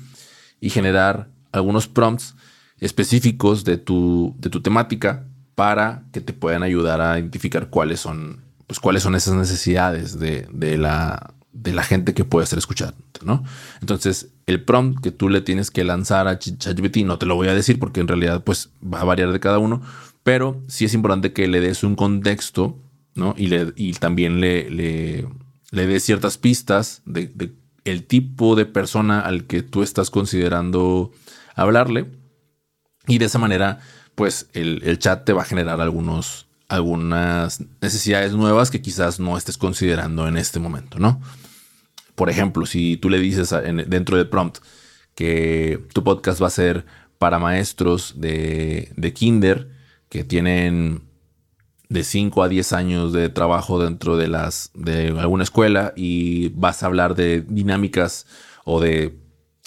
y 0.61 0.69
generar 0.69 1.27
algunos 1.51 1.87
prompts 1.87 2.35
específicos 2.79 3.63
de 3.63 3.77
tu, 3.77 4.35
de 4.37 4.49
tu 4.49 4.61
temática 4.61 5.25
para 5.55 6.03
que 6.11 6.21
te 6.21 6.33
puedan 6.33 6.63
ayudar 6.63 7.01
a 7.01 7.19
identificar 7.19 7.69
cuáles 7.69 7.99
son, 7.99 8.43
pues, 8.73 8.79
cuáles 8.79 9.03
son 9.03 9.13
esas 9.13 9.35
necesidades 9.35 10.17
de, 10.17 10.47
de 10.51 10.79
la, 10.79 11.35
de 11.51 11.73
la 11.73 11.83
gente 11.83 12.15
que 12.15 12.25
puede 12.25 12.47
ser 12.47 12.57
escuchada, 12.57 12.95
¿no? 13.23 13.43
Entonces, 13.81 14.29
el 14.47 14.63
prompt 14.63 14.99
que 14.99 15.11
tú 15.11 15.29
le 15.29 15.41
tienes 15.41 15.69
que 15.69 15.83
lanzar 15.83 16.27
a 16.27 16.39
ChatGPT, 16.39 17.05
no 17.05 17.19
te 17.19 17.27
lo 17.27 17.35
voy 17.35 17.49
a 17.49 17.53
decir 17.53 17.77
porque 17.77 17.99
en 17.99 18.07
realidad 18.07 18.43
pues 18.43 18.71
va 18.83 19.01
a 19.01 19.03
variar 19.03 19.31
de 19.31 19.39
cada 19.39 19.59
uno, 19.59 19.83
pero 20.23 20.59
sí 20.67 20.85
es 20.85 20.95
importante 20.95 21.33
que 21.33 21.47
le 21.47 21.61
des 21.61 21.83
un 21.83 21.95
contexto, 21.95 22.79
¿no? 23.13 23.35
Y, 23.37 23.45
le, 23.45 23.73
y 23.75 23.93
también 23.93 24.41
le, 24.41 24.67
le, 24.71 25.27
le 25.69 25.85
des 25.85 26.01
ciertas 26.01 26.39
pistas 26.39 27.03
de, 27.05 27.27
de, 27.27 27.53
el 27.85 28.07
tipo 28.07 28.55
de 28.55 28.65
persona 28.65 29.19
al 29.19 29.45
que 29.45 29.61
tú 29.61 29.83
estás 29.83 30.09
considerando 30.09 31.11
hablarle. 31.53 32.07
Y 33.05 33.19
de 33.19 33.25
esa 33.25 33.37
manera, 33.37 33.81
pues 34.15 34.49
el, 34.53 34.81
el 34.83 34.97
chat 34.97 35.25
te 35.25 35.33
va 35.33 35.43
a 35.43 35.45
generar 35.45 35.79
algunos, 35.79 36.47
algunas 36.73 37.63
necesidades 37.81 38.33
nuevas 38.33 38.71
que 38.71 38.81
quizás 38.81 39.19
no 39.19 39.37
estés 39.37 39.57
considerando 39.57 40.27
en 40.27 40.37
este 40.37 40.59
momento, 40.59 40.97
¿no? 40.97 41.21
Por 42.15 42.29
ejemplo, 42.29 42.65
si 42.65 42.97
tú 42.97 43.09
le 43.09 43.19
dices 43.19 43.53
dentro 43.87 44.17
del 44.17 44.27
prompt 44.27 44.57
que 45.15 45.85
tu 45.93 46.03
podcast 46.03 46.41
va 46.41 46.47
a 46.47 46.51
ser 46.51 46.85
para 47.19 47.37
maestros 47.37 48.15
de, 48.17 48.91
de 48.95 49.13
kinder 49.13 49.69
que 50.09 50.23
tienen 50.23 51.03
de 51.89 52.03
5 52.03 52.41
a 52.41 52.49
10 52.49 52.73
años 52.73 53.13
de 53.13 53.29
trabajo 53.29 53.79
dentro 53.79 54.17
de 54.17 54.27
las 54.27 54.71
de 54.73 55.15
alguna 55.19 55.43
escuela 55.43 55.93
y 55.95 56.49
vas 56.49 56.81
a 56.81 56.87
hablar 56.87 57.13
de 57.13 57.41
dinámicas 57.41 58.25
o 58.65 58.81
de 58.81 59.19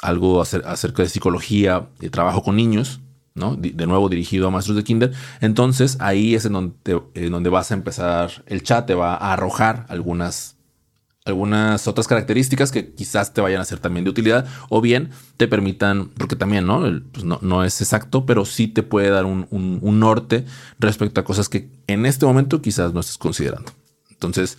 algo 0.03 0.43
acerca 0.43 1.03
de 1.05 1.09
psicología 1.09 1.89
y 2.01 2.11
trabajo 2.11 2.43
con 2.43 2.57
niños, 2.57 3.01
De 3.37 3.87
nuevo 3.87 4.09
dirigido 4.09 4.49
a 4.49 4.51
maestros 4.51 4.77
de 4.77 4.85
kinder. 4.85 5.13
Entonces 5.41 5.99
ahí 6.01 6.35
es 6.35 6.47
en 6.47 6.55
donde, 6.55 7.03
en 7.15 7.31
donde 7.31 7.51
vas 7.51 7.71
a 7.71 7.75
empezar, 7.75 8.31
el 8.47 8.63
chat 8.63 8.87
te 8.87 8.95
va 8.95 9.15
a 9.15 9.35
arrojar 9.35 9.85
algunas 9.89 10.57
algunas 11.27 11.89
otras 11.89 12.07
características 12.07 12.71
que 12.71 12.95
quizás 12.95 13.35
te 13.35 13.41
vayan 13.41 13.61
a 13.61 13.65
ser 13.65 13.81
también 13.81 14.05
de 14.05 14.11
utilidad 14.11 14.47
o 14.69 14.81
bien 14.81 15.11
te 15.37 15.49
permitan, 15.49 16.09
porque 16.17 16.37
también 16.37 16.67
¿no? 16.67 16.81
Pues 17.13 17.25
no, 17.25 17.39
no, 17.43 17.65
es 17.65 17.81
exacto, 17.83 18.25
pero 18.25 18.45
sí 18.45 18.69
te 18.69 18.83
puede 18.83 19.11
dar 19.11 19.25
un, 19.25 19.47
norte 19.99 20.45
respecto 20.79 21.21
a 21.21 21.25
cosas 21.25 21.49
que 21.49 21.69
en 21.89 22.07
este 22.07 22.25
momento 22.27 22.63
quizás 22.63 22.95
no 22.95 23.01
estés 23.01 23.19
considerando. 23.19 23.73
Entonces, 24.11 24.57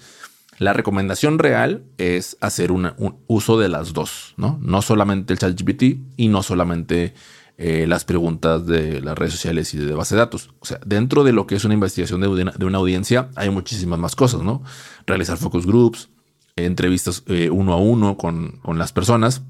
la 0.60 0.74
recomendación 0.74 1.39
real 1.39 1.84
es 1.98 2.38
hacer 2.41 2.72
un 2.72 2.91
uso 3.27 3.57
de 3.57 3.69
las 3.69 3.93
dos, 3.93 4.34
¿no? 4.36 4.60
No 4.62 4.81
solamente 4.81 5.34
el 5.34 5.39
chat 5.39 5.57
GPT 5.57 6.00
y 6.17 6.27
no 6.27 6.43
solamente 6.43 7.13
eh, 7.60 7.88
las 7.88 8.06
preguntas 8.06 8.68
de 8.68 9.02
las 9.02 9.18
redes 9.18 9.34
sociales 9.34 9.74
y 9.74 9.78
de 9.78 9.94
base 9.96 10.14
de 10.14 10.20
datos. 10.20 10.52
O 10.60 10.66
sea, 10.66 10.80
dentro 10.86 11.24
de 11.24 11.34
lo 11.34 11.48
que 11.48 11.56
es 11.56 11.66
una 11.66 11.74
investigación 11.74 12.22
de 12.22 12.28
una, 12.28 12.78
audiencia 12.78 13.30
hay 13.36 13.50
muchísimas 13.50 13.98
más 13.98 14.16
cosas, 14.16 14.44
¿no? 14.44 14.62
Realizar 15.08 15.38
focus 15.38 15.66
groups, 15.66 16.10
entrevistas 16.56 17.24
eh, 17.26 17.50
uno 17.50 17.74
a 17.74 17.78
uno 17.78 18.16
con, 18.16 18.60
las 18.76 18.94
personas. 18.94 19.42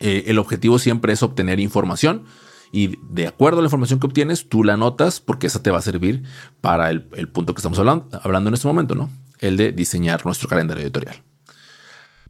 Eh, 0.00 0.24
el 0.26 0.40
objetivo 0.40 0.80
siempre 0.80 1.12
es 1.12 1.22
obtener 1.22 1.60
información 1.60 2.24
y 2.72 2.98
de 3.08 3.28
acuerdo 3.28 3.60
a 3.60 3.62
la 3.62 3.66
información 3.66 4.00
que 4.00 4.06
obtienes, 4.06 4.48
tú 4.48 4.64
la 4.64 4.74
anotas 4.74 5.20
porque 5.20 5.46
esa 5.46 5.62
te 5.62 5.70
va 5.70 5.78
a 5.78 5.82
servir 5.82 6.24
para 6.60 6.90
el, 6.90 7.28
punto 7.28 7.54
que 7.54 7.60
estamos 7.60 7.78
hablando, 7.78 8.08
hablando 8.24 8.48
en 8.48 8.54
este 8.54 8.66
momento, 8.66 8.96
¿no? 8.96 9.08
El 9.38 9.56
de 9.56 9.70
diseñar 9.70 10.26
nuestro 10.26 10.48
calendario 10.48 10.82
editorial. 10.82 11.22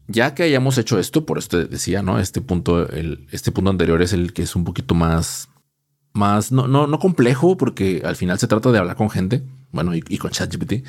Ya 0.09 0.35
que 0.35 0.43
hayamos 0.43 0.79
hecho 0.79 0.99
esto, 0.99 1.25
por 1.25 1.39
esto 1.39 1.65
decía, 1.65 2.03
¿no? 2.03 2.19
Este 2.19 2.41
punto, 2.41 2.89
el, 2.89 3.27
este 3.31 3.53
punto 3.53 3.71
anterior 3.71 4.03
es 4.03 4.13
el 4.13 4.33
que 4.33 4.43
es 4.43 4.57
un 4.57 4.65
poquito 4.65 4.95
más, 4.95 5.49
más, 6.13 6.53
no, 6.53 6.67
no, 6.69 6.87
no 6.87 6.99
complejo, 6.99 7.57
porque 7.57 8.03
al 8.05 8.17
final 8.17 8.39
se 8.39 8.49
trata 8.49 8.73
de 8.73 8.79
hablar 8.79 8.97
con 8.97 9.11
gente, 9.11 9.43
bueno, 9.71 9.95
y, 9.95 10.03
y 10.09 10.19
con 10.19 10.31
ChatGPT, 10.31 10.85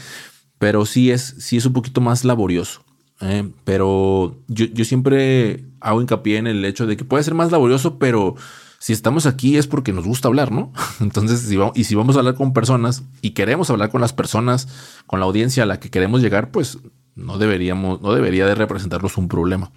pero 0.58 0.86
sí 0.86 1.12
es, 1.12 1.36
sí 1.40 1.58
es 1.58 1.66
un 1.66 1.74
poquito 1.74 2.02
más 2.02 2.26
laborioso. 2.26 2.84
Eh, 3.22 3.50
pero 3.64 4.38
yo, 4.48 4.68
siempre 4.84 5.66
hago 5.80 6.02
hincapié 6.02 6.38
en 6.38 6.48
el 6.48 6.66
hecho 6.66 6.86
de 6.86 6.98
que 6.98 7.06
puede 7.06 7.24
ser 7.24 7.34
más 7.34 7.52
laborioso, 7.52 7.98
pero 7.98 8.36
si 8.80 8.92
estamos 8.92 9.26
aquí 9.26 9.56
es 9.56 9.68
porque 9.68 9.94
nos 9.94 10.06
gusta 10.06 10.28
hablar, 10.28 10.52
¿no? 10.52 10.74
Entonces, 11.00 11.50
y 11.76 11.84
si 11.84 11.96
vamos 11.96 12.16
a 12.16 12.20
hablar 12.20 12.36
con 12.36 12.54
personas 12.54 13.04
y 13.22 13.32
queremos 13.32 13.70
hablar 13.70 13.92
con 13.92 14.02
las 14.02 14.14
personas, 14.14 14.68
con 15.08 15.20
la 15.20 15.26
audiencia 15.26 15.64
a 15.64 15.66
la 15.66 15.80
que 15.80 15.90
queremos 15.90 16.22
llegar, 16.22 16.52
pues 16.52 16.80
no 17.16 17.38
deberíamos, 17.38 18.02
no 18.02 18.14
debería 18.14 18.46
de 18.46 18.56
representarnos 18.56 19.18
un 19.18 19.28
problema. 19.28 19.72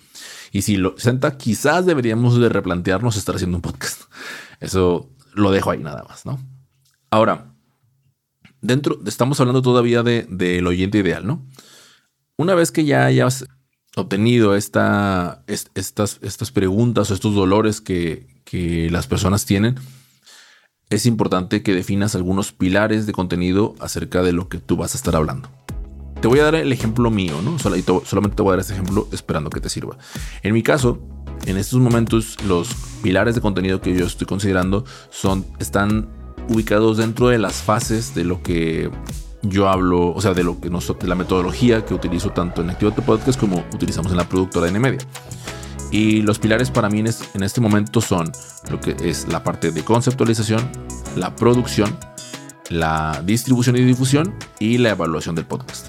Y 0.52 0.62
si 0.62 0.76
lo 0.76 0.94
senta, 0.98 1.36
quizás 1.36 1.86
deberíamos 1.86 2.38
de 2.38 2.48
replantearnos 2.48 3.16
estar 3.16 3.34
haciendo 3.34 3.58
un 3.58 3.62
podcast. 3.62 4.02
Eso 4.60 5.10
lo 5.34 5.50
dejo 5.50 5.70
ahí 5.70 5.78
nada 5.78 6.04
más, 6.08 6.24
¿no? 6.24 6.38
Ahora, 7.10 7.54
dentro, 8.60 8.98
estamos 9.06 9.38
hablando 9.40 9.62
todavía 9.62 10.02
del 10.02 10.26
de, 10.30 10.62
oyente 10.66 10.98
ideal, 10.98 11.26
¿no? 11.26 11.46
Una 12.36 12.54
vez 12.54 12.72
que 12.72 12.84
ya 12.84 13.06
hayas 13.06 13.46
obtenido 13.96 14.54
esta, 14.54 15.42
estas, 15.46 16.18
estas 16.20 16.50
preguntas 16.52 17.10
o 17.10 17.14
estos 17.14 17.34
dolores 17.34 17.80
que, 17.80 18.34
las 18.90 19.06
personas 19.06 19.44
tienen, 19.44 19.74
es 20.88 21.04
importante 21.04 21.62
que 21.62 21.74
definas 21.74 22.14
algunos 22.14 22.52
pilares 22.52 23.04
de 23.04 23.12
contenido 23.12 23.74
acerca 23.80 24.22
de 24.22 24.32
lo 24.32 24.48
que 24.48 24.58
tú 24.58 24.76
vas 24.76 24.94
a 24.94 24.98
estar 24.98 25.16
hablando. 25.16 25.50
Te 26.20 26.28
voy 26.28 26.38
a 26.40 26.44
dar 26.44 26.54
el 26.54 26.72
ejemplo 26.72 27.10
mío, 27.10 27.40
¿no? 27.42 27.58
solamente 27.58 28.36
te 28.36 28.42
voy 28.42 28.50
a 28.50 28.52
dar 28.52 28.60
este 28.60 28.72
ejemplo 28.72 29.08
esperando 29.12 29.50
que 29.50 29.60
te 29.60 29.68
sirva. 29.68 29.96
En 30.42 30.54
mi 30.54 30.62
caso, 30.62 30.98
en 31.44 31.58
estos 31.58 31.78
momentos, 31.78 32.36
los 32.46 32.68
pilares 33.02 33.34
de 33.34 33.40
contenido 33.40 33.80
que 33.80 33.94
yo 33.94 34.06
estoy 34.06 34.26
considerando 34.26 34.84
son, 35.10 35.44
están 35.58 36.08
ubicados 36.48 36.96
dentro 36.96 37.28
de 37.28 37.38
las 37.38 37.56
fases 37.56 38.14
de 38.14 38.24
lo 38.24 38.42
que 38.42 38.90
yo 39.42 39.68
hablo, 39.68 40.12
o 40.12 40.20
sea, 40.20 40.34
de 40.34 40.42
lo 40.42 40.60
que 40.60 40.70
de 40.70 41.08
la 41.08 41.14
metodología 41.14 41.84
que 41.84 41.94
utilizo 41.94 42.30
tanto 42.30 42.62
en 42.62 42.70
Activate 42.70 43.02
Podcast 43.02 43.38
como 43.38 43.64
utilizamos 43.72 44.10
en 44.10 44.18
la 44.18 44.28
productora 44.28 44.68
N 44.68 44.78
Media. 44.78 45.00
Y 45.90 46.22
los 46.22 46.38
pilares 46.38 46.70
para 46.70 46.88
mí 46.88 46.98
en 46.98 47.42
este 47.42 47.60
momento 47.60 48.00
son 48.00 48.32
lo 48.70 48.80
que 48.80 48.96
es 49.02 49.28
la 49.28 49.44
parte 49.44 49.70
de 49.70 49.84
conceptualización, 49.84 50.68
la 51.14 51.34
producción, 51.36 51.96
la 52.70 53.22
distribución 53.24 53.76
y 53.76 53.82
difusión 53.82 54.34
y 54.58 54.78
la 54.78 54.90
evaluación 54.90 55.34
del 55.34 55.46
podcast. 55.46 55.88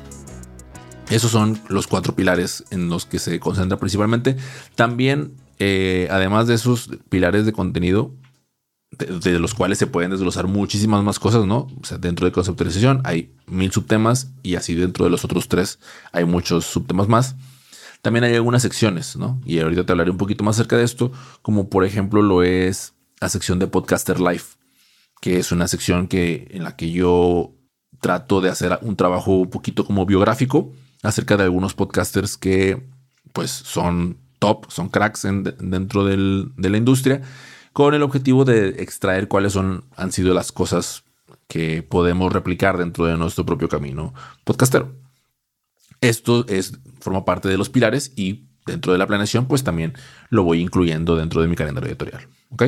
Esos 1.10 1.32
son 1.32 1.60
los 1.70 1.88
cuatro 1.88 2.16
pilares 2.16 2.66
en 2.70 2.90
los 2.90 3.06
que 3.06 3.20
se 3.20 3.40
concentra 3.40 3.78
principalmente. 3.78 4.36
También, 4.76 5.36
eh, 5.60 6.08
además 6.12 6.48
de 6.48 6.56
esos 6.56 6.90
pilares 7.10 7.46
de 7.46 7.54
contenido, 7.54 8.14
de, 8.92 9.40
los 9.40 9.54
cuales 9.54 9.78
se 9.78 9.88
pueden 9.88 10.12
desglosar 10.12 10.48
muchísimas 10.48 11.04
más 11.04 11.20
cosas, 11.20 11.46
¿no? 11.46 11.68
O 11.82 11.86
sea, 11.86 11.98
dentro 11.98 12.26
de 12.26 12.32
conceptualización 12.32 13.02
hay 13.04 13.34
mil 13.46 13.72
subtemas 13.72 14.32
y 14.44 14.56
así 14.56 14.76
dentro 14.76 15.06
de 15.06 15.12
los 15.12 15.24
otros 15.26 15.48
tres 15.48 15.80
hay 16.12 16.26
muchos 16.26 16.66
subtemas 16.66 17.08
más. 17.08 17.36
También 18.02 18.24
hay 18.24 18.36
algunas 18.36 18.62
secciones, 18.62 19.16
¿no? 19.16 19.42
Y 19.46 19.60
ahorita 19.60 19.86
te 19.86 19.92
hablaré 19.92 20.12
un 20.12 20.18
poquito 20.18 20.44
más 20.44 20.56
acerca 20.56 20.78
de 20.78 20.84
esto, 20.84 21.12
como 21.42 21.70
por 21.70 21.84
ejemplo 21.84 22.22
lo 22.22 22.44
es 22.44 22.94
la 23.20 23.30
sección 23.30 23.60
de 23.60 23.68
Podcaster 23.68 24.20
Life, 24.20 24.56
que 25.22 25.40
es 25.40 25.52
una 25.52 25.68
sección 25.68 26.08
que, 26.08 26.48
en 26.52 26.64
la 26.64 26.76
que 26.76 26.92
yo 26.92 27.54
trato 28.00 28.42
de 28.42 28.50
hacer 28.50 28.78
un 28.82 28.96
trabajo 28.96 29.32
un 29.32 29.50
poquito 29.50 29.86
como 29.86 30.06
biográfico 30.06 30.72
acerca 31.04 31.38
de 31.38 31.44
algunos 31.44 31.74
podcasters 31.74 32.38
que 32.38 32.88
pues 33.34 33.52
son 33.52 34.18
top, 34.40 34.70
son 34.70 34.90
cracks 34.90 35.24
dentro 35.24 36.06
de 36.06 36.70
la 36.70 36.78
industria 36.78 37.22
con 37.78 37.94
el 37.94 38.02
objetivo 38.02 38.44
de 38.44 38.70
extraer 38.82 39.28
cuáles 39.28 39.54
son, 39.54 39.86
han 39.96 40.12
sido 40.12 40.34
las 40.34 40.52
cosas 40.52 41.04
que 41.48 41.84
podemos 41.84 42.34
replicar 42.34 42.78
dentro 42.78 43.06
de 43.06 43.16
nuestro 43.18 43.46
propio 43.46 43.70
camino 43.70 44.16
podcastero. 44.44 44.96
Esto 46.02 46.46
es, 46.48 46.74
forma 47.00 47.24
parte 47.24 47.48
de 47.50 47.58
los 47.58 47.70
pilares 47.70 48.14
y 48.16 48.48
dentro 48.66 48.94
de 48.94 48.98
la 48.98 49.06
planeación, 49.06 49.48
pues 49.48 49.64
también 49.64 49.94
lo 50.30 50.44
voy 50.44 50.60
incluyendo 50.60 51.16
dentro 51.16 51.40
de 51.42 51.48
mi 51.48 51.56
calendario 51.56 51.90
editorial. 51.90 52.28
¿Ok? 52.50 52.64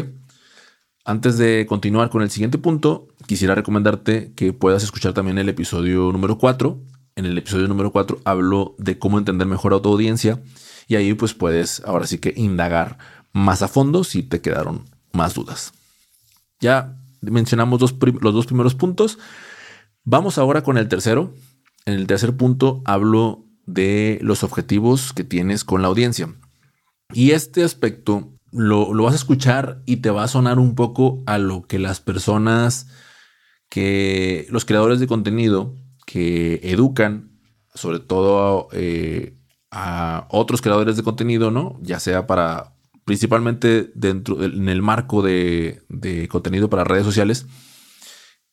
Antes 1.10 1.39
de 1.39 1.66
continuar 1.68 2.12
con 2.12 2.22
el 2.22 2.30
siguiente 2.30 2.60
punto, 2.60 3.08
quisiera 3.25 3.56
recomendarte 3.56 4.32
que 4.36 4.54
puedas 4.54 4.84
escuchar 4.84 5.12
también 5.12 5.39
el 5.39 5.50
episodio 5.50 6.12
número 6.12 6.38
4, 6.38 6.80
en 7.16 7.25
el 7.25 7.36
episodio 7.36 7.68
número 7.68 7.92
4 7.92 8.20
hablo 8.25 8.75
de 8.78 9.00
cómo 9.00 9.18
entender 9.18 9.48
mejor 9.48 9.74
a 9.74 9.82
tu 9.82 9.89
audiencia 9.89 10.39
y 10.88 10.98
ahí 10.98 11.16
pues 11.16 11.34
puedes 11.34 11.82
ahora 11.84 12.06
sí 12.06 12.20
que 12.20 12.36
indagar 12.38 13.00
más 13.34 13.63
a 13.63 13.68
fondo 13.68 14.04
si 14.04 14.22
te 14.22 14.39
quedaron 14.39 14.86
más 15.12 15.34
dudas. 15.34 15.74
Ya 16.60 16.96
mencionamos 17.22 17.82
los 17.82 18.34
dos 18.36 18.46
primeros 18.46 18.75
puntos. 18.75 19.18
Vamos 20.04 20.38
ahora 20.38 20.62
con 20.62 20.78
el 20.78 20.89
tercero. 20.89 21.34
En 21.88 21.96
el 21.96 22.06
tercer 22.06 22.38
punto 22.38 22.84
hablo 22.86 23.48
de 23.66 24.20
los 24.22 24.44
objetivos 24.44 25.12
que 25.13 25.24
tienes 25.24 25.63
con 25.63 25.82
la 25.82 25.88
audiencia. 25.88 26.36
Y 27.12 27.32
este 27.32 27.63
aspecto 27.63 28.30
lo, 28.51 28.94
lo, 28.94 29.03
vas 29.03 29.13
a 29.13 29.18
escuchar 29.18 29.82
y 29.86 29.98
te 29.98 30.10
va 30.10 30.24
a 30.24 30.27
sonar 30.27 30.60
un 30.60 30.75
poco 30.75 31.22
a 31.25 31.38
lo 31.38 31.63
que 31.63 31.79
las 31.79 32.00
personas 32.00 32.88
que 33.70 34.48
los 34.50 34.65
creadores 34.65 35.00
de 35.00 35.08
contenido 35.08 35.75
que 36.06 36.60
educan, 36.63 37.39
sobre 37.74 38.00
todo 38.00 38.68
eh, 38.72 39.36
a 39.70 40.25
otros 40.29 40.62
creadores 40.62 40.98
de 40.98 41.03
contenido, 41.03 41.51
¿no? 41.51 41.77
Ya 41.82 42.00
sea 42.00 42.25
para, 42.25 42.74
principalmente 43.06 43.91
dentro, 43.94 44.44
en 44.44 44.70
el 44.70 44.82
marco 44.82 45.22
de, 45.22 45.84
contenido 46.29 46.70
para 46.70 46.84
redes 46.84 47.06
sociales. 47.06 47.46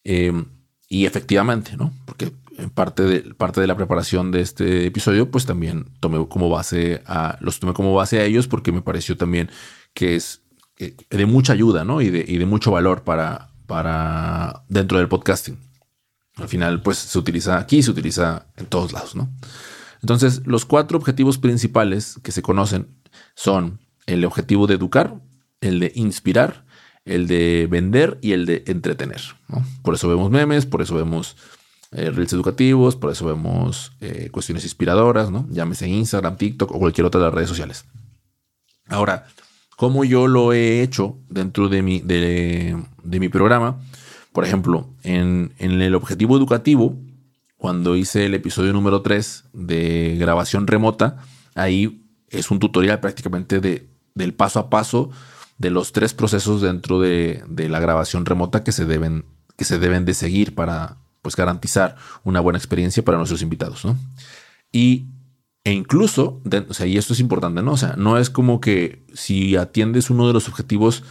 Eh, 0.05 0.33
y 0.89 1.07
efectivamente, 1.07 1.77
¿no? 1.77 1.93
Porque 2.05 2.33
en 2.59 2.71
parte 2.71 3.03
de, 3.03 3.35
parte 3.35 3.61
de 3.61 3.67
la 3.67 3.77
preparación 3.77 4.31
de 4.31 4.43
este 4.43 4.87
episodio, 4.87 5.31
pues 5.31 5.47
también 5.47 5.87
tomé 6.01 6.27
como 6.29 6.49
base 6.49 7.03
a, 7.07 7.39
los 7.41 7.59
tomé 7.59 7.73
como 7.73 7.95
base 7.95 8.21
a 8.21 8.25
ellos 8.25 8.47
porque 8.49 8.73
me 8.73 8.83
pareció 8.83 9.17
también 9.17 9.51
que 9.97 10.15
es 10.15 10.43
eh, 10.79 10.95
de 11.09 11.27
mucha 11.27 11.55
ayuda, 11.55 11.83
¿no? 11.83 12.03
Y 12.03 12.11
de, 12.11 12.25
y 12.29 12.37
de 12.37 12.45
mucho 12.45 12.71
valor 12.71 13.03
para, 13.03 13.51
para 13.67 14.63
dentro 14.69 14.99
del 14.99 15.09
podcasting. 15.09 15.59
Al 16.37 16.49
final, 16.49 16.83
pues 16.83 16.99
se 16.99 17.19
utiliza 17.19 17.59
aquí, 17.59 17.83
se 17.83 17.91
utiliza 17.91 18.47
en 18.57 18.67
todos 18.67 18.93
lados, 18.93 19.17
¿no? 19.17 19.33
Entonces, 20.03 20.47
los 20.47 20.67
cuatro 20.67 20.99
objetivos 20.99 21.39
principales 21.39 22.21
que 22.23 22.31
se 22.31 22.43
conocen 22.43 22.89
son 23.35 23.81
el 24.05 24.25
objetivo 24.27 24.67
de 24.67 24.75
educar, 24.75 25.19
el 25.63 25.81
de 25.81 25.93
inspirar, 25.95 26.67
el 27.07 27.27
de 27.27 27.67
vender 27.71 28.19
y 28.21 28.33
el 28.33 28.45
de 28.45 28.63
entretener. 28.67 29.23
Por 29.83 29.95
eso 29.95 30.09
vemos 30.09 30.31
memes, 30.31 30.67
por 30.67 30.83
eso 30.83 30.95
vemos 30.95 31.37
eh, 31.93 32.11
reels 32.11 32.35
educativos, 32.35 32.97
por 32.97 33.11
eso 33.13 33.25
vemos 33.25 33.93
eh, 34.03 34.29
cuestiones 34.31 34.65
inspiradoras, 34.65 35.31
¿no? 35.31 35.47
Llámese 35.49 35.89
Instagram, 35.89 36.37
TikTok 36.37 36.71
o 36.71 36.79
cualquier 36.79 37.07
otra 37.07 37.21
de 37.21 37.27
las 37.27 37.35
redes 37.35 37.49
sociales. 37.49 37.87
Ahora, 38.89 39.27
¿cómo 39.77 40.05
yo 40.05 40.27
lo 40.27 40.53
he 40.53 40.83
hecho 40.83 41.19
dentro 41.29 41.69
de 41.69 41.83
mi, 41.83 42.01
de, 42.01 42.77
de 43.05 43.21
mi 43.21 43.29
programa? 43.29 43.79
Por 44.37 44.45
ejemplo, 44.45 44.91
en, 45.03 45.55
el 45.59 45.95
objetivo 45.95 46.37
educativo, 46.37 46.95
cuando 47.57 47.97
hice 47.97 48.27
el 48.27 48.35
episodio 48.35 48.75
número 48.75 49.01
3 49.01 49.45
de 49.55 50.17
grabación 50.19 50.67
remota, 50.67 51.23
ahí 51.55 52.03
es 52.29 52.51
un 52.51 52.59
tutorial 52.59 53.01
prácticamente 53.01 53.61
de, 53.61 53.89
del 54.15 54.35
paso 54.35 54.59
a 54.59 54.69
paso 54.69 55.11
de 55.57 55.71
los 55.71 55.93
tres 55.93 56.13
procesos 56.13 56.61
dentro 56.61 57.01
de, 57.01 57.45
la 57.49 57.81
grabación 57.81 58.27
remota 58.27 58.63
que 58.63 58.73
se 58.73 58.85
deben, 58.85 59.25
que 59.57 59.65
se 59.65 59.79
deben 59.79 60.05
de 60.05 60.13
seguir 60.13 60.55
para 60.55 60.99
pues, 61.23 61.35
garantizar 61.35 61.97
una 62.23 62.41
buena 62.41 62.59
experiencia 62.59 63.03
para 63.03 63.17
nuestros 63.17 63.41
invitados. 63.41 63.87
Y 64.71 65.07
e 65.67 65.73
incluso, 65.73 66.41
o 66.69 66.75
sea, 66.75 66.87
y 66.87 66.97
esto 66.97 67.13
es 67.13 67.19
importante, 67.19 67.61
¿no? 67.61 67.73
O 67.73 67.77
sea, 67.77 67.97
no 67.97 68.19
es 68.19 68.31
como 68.31 68.61
que 68.61 69.05
si 69.13 69.57
atiendes 69.57 70.11
uno 70.11 70.29
de 70.29 70.33
los 70.33 70.47
objetivos 70.49 71.03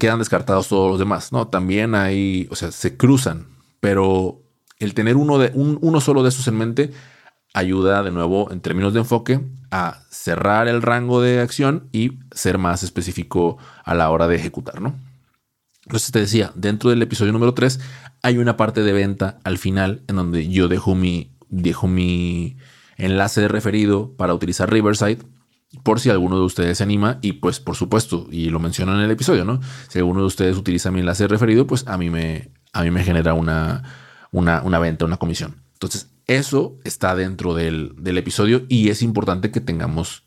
quedan 0.00 0.18
descartados 0.18 0.66
todos 0.66 0.90
los 0.90 0.98
demás. 0.98 1.30
No, 1.30 1.46
también 1.46 1.94
hay, 1.94 2.48
o 2.50 2.56
sea, 2.56 2.72
se 2.72 2.96
cruzan, 2.96 3.46
pero 3.78 4.42
el 4.80 4.92
tener 4.92 5.16
uno, 5.16 5.38
de, 5.38 5.52
uno 5.54 6.00
solo 6.00 6.24
de 6.24 6.30
esos 6.30 6.48
en 6.48 6.58
mente 6.58 6.90
ayuda 7.54 8.02
de 8.02 8.10
nuevo 8.10 8.50
en 8.50 8.60
términos 8.60 8.92
de 8.92 8.98
enfoque 8.98 9.38
a 9.70 10.02
cerrar 10.10 10.66
el 10.66 10.82
rango 10.82 11.22
de 11.22 11.40
acción 11.40 11.88
y 11.92 12.18
ser 12.32 12.58
más 12.58 12.82
específico 12.82 13.56
a 13.84 13.94
la 13.94 14.10
hora 14.10 14.26
de 14.26 14.34
ejecutar, 14.34 14.80
¿no? 14.80 14.98
Entonces 15.84 16.10
te 16.10 16.18
decía, 16.18 16.50
dentro 16.56 16.90
del 16.90 17.02
episodio 17.02 17.32
número 17.32 17.54
3 17.54 17.78
hay 18.20 18.38
una 18.38 18.56
parte 18.56 18.82
de 18.82 18.92
venta 18.92 19.38
al 19.44 19.58
final 19.58 20.02
en 20.08 20.16
donde 20.16 20.48
yo 20.48 20.66
dejo 20.66 20.96
mi, 20.96 21.36
dejo 21.50 21.86
mi 21.86 22.56
enlace 22.98 23.40
de 23.40 23.48
referido 23.48 24.14
para 24.16 24.34
utilizar 24.34 24.70
Riverside 24.70 25.18
por 25.82 26.00
si 26.00 26.10
alguno 26.10 26.38
de 26.38 26.44
ustedes 26.44 26.78
se 26.78 26.84
anima 26.84 27.18
y 27.22 27.34
pues 27.34 27.60
por 27.60 27.76
supuesto, 27.76 28.26
y 28.30 28.48
lo 28.50 28.58
menciono 28.58 28.94
en 28.94 29.00
el 29.00 29.10
episodio, 29.10 29.44
¿no? 29.44 29.60
Si 29.88 29.98
alguno 29.98 30.20
de 30.20 30.26
ustedes 30.26 30.56
utiliza 30.56 30.90
mi 30.90 31.00
enlace 31.00 31.28
referido, 31.28 31.66
pues 31.66 31.86
a 31.86 31.98
mí 31.98 32.10
me, 32.10 32.52
a 32.72 32.82
mí 32.82 32.90
me 32.90 33.04
genera 33.04 33.34
una, 33.34 33.82
una, 34.32 34.78
venta, 34.78 35.04
una 35.04 35.18
comisión. 35.18 35.62
Entonces, 35.74 36.10
eso 36.26 36.78
está 36.84 37.14
dentro 37.14 37.54
del, 37.54 37.94
episodio 38.04 38.64
y 38.68 38.88
es 38.88 39.02
importante 39.02 39.50
que 39.50 39.60
tengamos, 39.60 40.24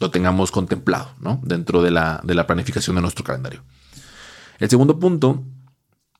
lo 0.00 0.10
tengamos 0.10 0.50
contemplado, 0.50 1.10
¿no? 1.20 1.40
Dentro 1.44 1.82
de 1.82 1.90
la, 1.90 2.20
de 2.24 2.34
la 2.34 2.46
planificación 2.46 2.96
de 2.96 3.02
nuestro 3.02 3.24
calendario. 3.24 3.62
El 4.58 4.70
segundo 4.70 4.98
punto, 4.98 5.44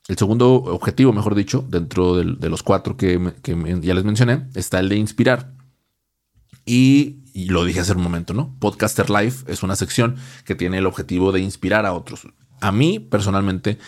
el 0.08 0.16
segundo 0.16 0.54
objetivo, 0.54 1.12
mejor 1.12 1.34
dicho, 1.34 1.64
dentro 1.68 2.16
de, 2.16 2.48
los 2.48 2.62
cuatro 2.62 2.96
que, 2.96 3.32
que 3.42 3.80
ya 3.80 3.94
les 3.94 4.04
mencioné, 4.04 4.46
está 4.54 4.78
el 4.78 4.88
de 4.88 4.96
inspirar. 4.96 5.57
Y 6.64 7.16
lo 7.34 7.64
dije 7.64 7.80
hace 7.80 7.92
un 7.92 8.02
momento, 8.02 8.34
¿no? 8.34 8.54
Podcaster 8.58 9.08
Life 9.10 9.50
es 9.50 9.62
una 9.62 9.76
sección 9.76 10.16
que 10.44 10.54
tiene 10.54 10.78
el 10.78 10.86
objetivo 10.86 11.32
de 11.32 11.40
inspirar 11.40 11.86
a 11.86 11.92
otros. 11.92 12.26
A 12.60 12.72
mí, 12.72 12.98
personalmente, 12.98 13.78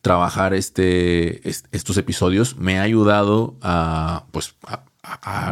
trabajar 0.00 0.54
este, 0.54 1.48
estos 1.48 1.96
episodios 1.96 2.56
me 2.56 2.78
ha 2.78 2.82
ayudado 2.82 3.56
a, 3.62 4.26
pues, 4.32 4.54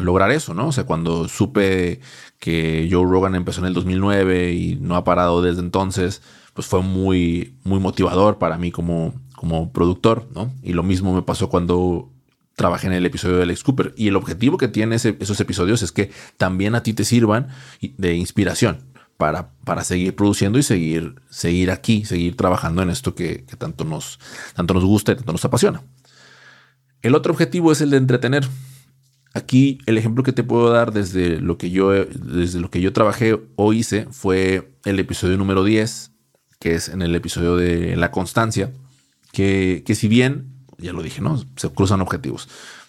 lograr 0.02 0.30
eso, 0.30 0.54
¿no? 0.54 0.68
O 0.68 0.72
sea, 0.72 0.84
cuando 0.84 1.28
supe 1.28 2.00
que 2.38 2.88
Joe 2.90 3.04
Rogan 3.04 3.34
empezó 3.34 3.60
en 3.60 3.66
el 3.66 3.74
2009 3.74 4.52
y 4.52 4.76
no 4.76 4.96
ha 4.96 5.04
parado 5.04 5.42
desde 5.42 5.60
entonces, 5.60 6.22
pues 6.54 6.66
fue 6.66 6.82
muy, 6.82 7.56
muy 7.64 7.80
motivador 7.80 8.38
para 8.38 8.58
mí 8.58 8.70
como, 8.70 9.14
como 9.34 9.72
productor, 9.72 10.28
¿no? 10.34 10.52
Y 10.62 10.72
lo 10.72 10.82
mismo 10.82 11.14
me 11.14 11.22
pasó 11.22 11.48
cuando 11.48 12.10
trabajé 12.56 12.86
en 12.86 12.92
el 12.92 13.06
episodio 13.06 13.36
de 13.36 13.42
Alex 13.42 13.62
Cooper. 13.62 13.94
Y 13.96 14.08
el 14.08 14.16
objetivo 14.16 14.58
que 14.58 14.68
tienen 14.68 14.94
esos 14.94 15.40
episodios 15.40 15.82
es 15.82 15.92
que 15.92 16.10
también 16.36 16.74
a 16.74 16.82
ti 16.82 16.94
te 16.94 17.04
sirvan 17.04 17.48
de 17.80 18.14
inspiración 18.14 18.94
para, 19.16 19.52
para 19.64 19.84
seguir 19.84 20.14
produciendo 20.14 20.58
y 20.58 20.62
seguir, 20.62 21.16
seguir 21.30 21.70
aquí, 21.70 22.04
seguir 22.04 22.36
trabajando 22.36 22.82
en 22.82 22.90
esto 22.90 23.14
que, 23.14 23.44
tanto, 23.58 23.84
nos, 23.84 24.18
tanto 24.54 24.74
nos 24.74 24.84
gusta 24.84 25.12
y 25.12 25.16
tanto 25.16 25.32
nos 25.32 25.44
apasiona. 25.44 25.82
El 27.02 27.14
otro 27.14 27.32
objetivo 27.32 27.72
es 27.72 27.80
el 27.80 27.90
de 27.90 27.98
entretener. 27.98 28.48
Aquí 29.34 29.78
el 29.86 29.98
ejemplo 29.98 30.22
que 30.22 30.32
te 30.32 30.44
puedo 30.44 30.70
dar 30.70 30.92
desde 30.92 31.40
lo 31.40 31.58
que 31.58 31.70
yo, 31.70 31.90
desde 31.90 32.60
lo 32.60 32.70
que 32.70 32.80
yo 32.80 32.92
trabajé 32.92 33.40
o 33.56 33.72
hice 33.72 34.06
fue 34.10 34.72
el 34.84 35.00
episodio 35.00 35.36
número 35.36 35.64
10, 35.64 36.12
que 36.60 36.74
es 36.74 36.88
en 36.88 37.02
el 37.02 37.14
episodio 37.14 37.56
de 37.56 37.96
la 37.96 38.10
constancia, 38.10 38.72
que, 39.32 39.82
que 39.84 39.96
si 39.96 40.06
bien 40.06 40.53
ya 40.78 40.92
lo 40.92 41.02
dije, 41.02 41.20
¿no? 41.20 41.42
Se 41.56 41.70
cruzan 41.70 42.00
objetivos. 42.00 42.48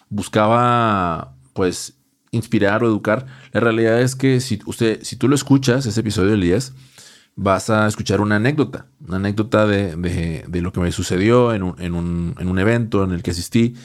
Buscaba, 0.09 1.35
pues, 1.53 1.95
inspirar 2.31 2.83
o 2.83 2.87
educar. 2.87 3.25
La 3.51 3.61
realidad 3.61 4.01
es 4.01 4.15
que 4.15 4.39
si, 4.39 4.59
usted, 4.65 5.01
si 5.03 5.15
tú 5.15 5.27
lo 5.27 5.35
escuchas, 5.35 5.85
ese 5.85 5.99
episodio 5.99 6.31
del 6.31 6.41
10, 6.41 6.73
vas 7.35 7.69
a 7.69 7.87
escuchar 7.87 8.21
una 8.21 8.37
anécdota, 8.37 8.87
una 9.05 9.17
anécdota 9.17 9.65
de, 9.65 10.45
lo 10.61 10.71
que 10.71 10.79
me 10.79 10.91
sucedió 10.91 11.53
en 11.53 11.63
un, 11.63 11.75
en, 11.79 12.47
un, 12.47 12.59
evento 12.59 13.03
en 13.03 13.11
el 13.11 13.23
que 13.23 13.31
asistí 13.31 13.75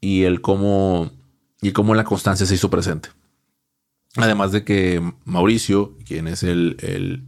y 0.00 0.22
el 0.22 0.40
cómo, 0.40 1.10
y 1.62 1.72
cómo 1.72 1.94
la 1.94 2.04
constancia 2.04 2.46
se 2.46 2.54
hizo 2.54 2.70
presente. 2.70 3.10
Además 4.16 4.52
de 4.52 4.64
que 4.64 5.02
Mauricio, 5.24 5.96
quien 6.04 6.28
es 6.28 6.42
el, 6.42 6.76
el, 6.80 7.24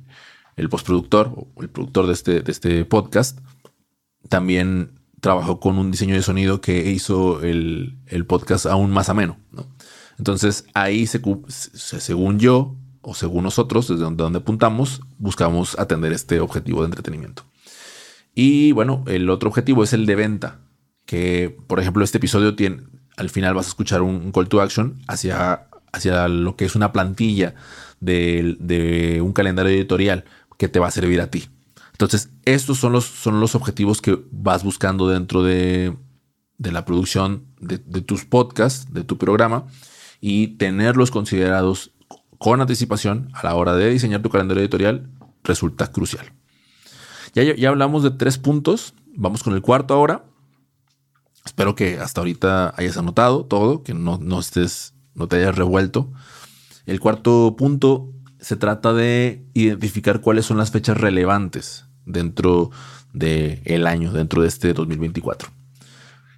el 0.57 0.69
postproductor 0.69 1.33
o 1.35 1.63
el 1.63 1.69
productor 1.69 2.07
de 2.07 2.13
este, 2.13 2.41
de 2.43 2.53
este 2.53 2.85
podcast, 2.85 3.39
también 4.29 5.00
trabajó 5.21 5.61
con 5.61 5.79
un 5.79 5.91
diseño 5.91 6.15
de 6.15 6.23
sonido 6.23 6.61
que 6.61 6.91
hizo 6.91 7.43
el, 7.43 7.99
podcast 8.27 8.67
aún 8.67 8.91
más 8.91 9.09
ameno. 9.09 9.39
Entonces 10.19 10.67
ahí, 10.75 11.07
se, 11.07 11.21
según 11.49 12.39
yo, 12.39 12.77
o 13.03 13.15
según 13.15 13.45
nosotros, 13.45 13.89
desde 13.89 14.03
donde, 14.03 14.23
donde 14.23 14.39
apuntamos, 14.41 15.01
buscamos 15.19 15.79
atender 15.79 16.13
este 16.13 16.41
objetivo 16.41 16.81
de 16.81 16.87
entretenimiento. 16.87 17.45
Y 18.35 18.73
bueno, 18.73 19.05
el 19.07 19.31
otro 19.31 19.49
objetivo 19.49 19.85
es 19.85 19.93
el 19.93 20.07
de 20.07 20.15
venta, 20.15 20.61
que 21.07 21.57
por 21.67 21.81
ejemplo 21.81 22.05
este 22.05 22.19
episodio 22.19 22.55
tiene, 22.55 22.83
al 23.17 23.31
final 23.31 23.55
vas 23.55 23.67
a 23.67 23.71
escuchar 23.71 24.03
un 24.03 24.33
call 24.33 24.49
to 24.49 24.61
action 24.61 25.03
hacia, 25.09 25.69
hacia 25.93 26.29
lo 26.29 26.57
que 26.57 26.65
es 26.65 26.77
una 26.77 26.93
plantilla 26.93 27.55
de, 28.01 28.57
de 28.61 29.21
un 29.21 29.33
calendario 29.33 29.73
editorial 29.73 30.25
que 30.59 30.69
te 30.69 30.79
va 30.79 30.89
a 30.89 30.93
servir 30.93 31.21
a 31.21 31.31
ti. 31.31 31.49
Entonces, 32.01 32.31
estos 32.47 32.79
son 32.79 32.93
los, 32.93 33.05
son 33.05 33.41
los 33.41 33.55
objetivos 33.55 34.01
que 34.01 34.19
vas 34.31 34.65
buscando 34.65 35.07
dentro 35.07 35.43
de, 35.43 35.99
la 36.57 36.87
producción 36.87 37.45
de, 37.61 37.77
tus 37.77 38.25
podcasts, 38.25 38.91
de 38.91 39.05
tu 39.05 39.19
programa, 39.19 39.67
y 40.19 40.57
tenerlos 40.57 41.11
considerados 41.11 41.93
con 42.39 42.63
anticipación 42.63 43.29
a 43.35 43.45
la 43.45 43.55
hora 43.55 43.75
de 43.75 43.91
diseñar 43.91 44.23
tu 44.23 44.31
calendario 44.31 44.63
editorial 44.63 45.11
resulta 45.45 45.93
crucial. 45.93 46.33
Ya, 47.35 47.43
ya 47.43 47.69
hablamos 47.69 48.03
de 48.03 48.13
tres 48.13 48.39
puntos, 48.39 48.95
vamos 49.15 49.43
con 49.43 49.53
el 49.53 49.61
cuarto 49.61 49.93
ahora. 49.93 50.25
Espero 51.45 51.75
que 51.75 51.99
hasta 51.99 52.23
ahorita 52.23 52.73
hayas 52.79 52.97
anotado 52.97 53.45
todo, 53.45 53.83
que 53.83 53.93
no, 53.93 54.17
no 54.17 54.41
estés 54.41 54.95
no 55.15 55.29
te 55.29 55.37
hayas 55.37 55.55
revuelto. 55.55 56.11
El 56.87 56.99
cuarto 56.99 57.57
punto 57.59 58.11
se 58.39 58.57
trata 58.57 58.95
de 58.95 59.45
identificar 59.53 60.23
cuáles 60.23 60.47
son 60.47 60.57
las 60.57 60.71
fechas 60.71 60.97
relevantes 60.97 61.90
dentro 62.07 62.71
del 63.13 63.87
año, 63.87 64.13
dentro 64.13 64.43
de 64.43 64.49
este 64.49 64.73
2024. 64.73 65.49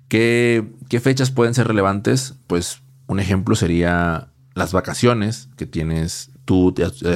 ¿Qué, 0.08 0.70
¿Qué 0.88 1.00
fechas 1.00 1.30
pueden 1.30 1.54
ser 1.54 1.68
relevantes? 1.68 2.34
Pues 2.46 2.82
un 3.06 3.20
ejemplo 3.20 3.54
sería 3.54 4.28
las 4.54 4.72
vacaciones 4.72 5.48
que 5.56 5.66
tienes 5.66 6.30
tú, 6.44 6.74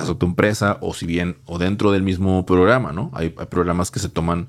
o 0.08 0.16
tu 0.16 0.26
empresa, 0.26 0.78
o 0.80 0.94
si 0.94 1.06
bien, 1.06 1.36
o 1.44 1.58
dentro 1.58 1.92
del 1.92 2.02
mismo 2.02 2.46
programa, 2.46 2.92
¿no? 2.92 3.10
Hay, 3.12 3.30
programas 3.30 3.90
que 3.90 3.98
se 3.98 4.08
toman, 4.08 4.48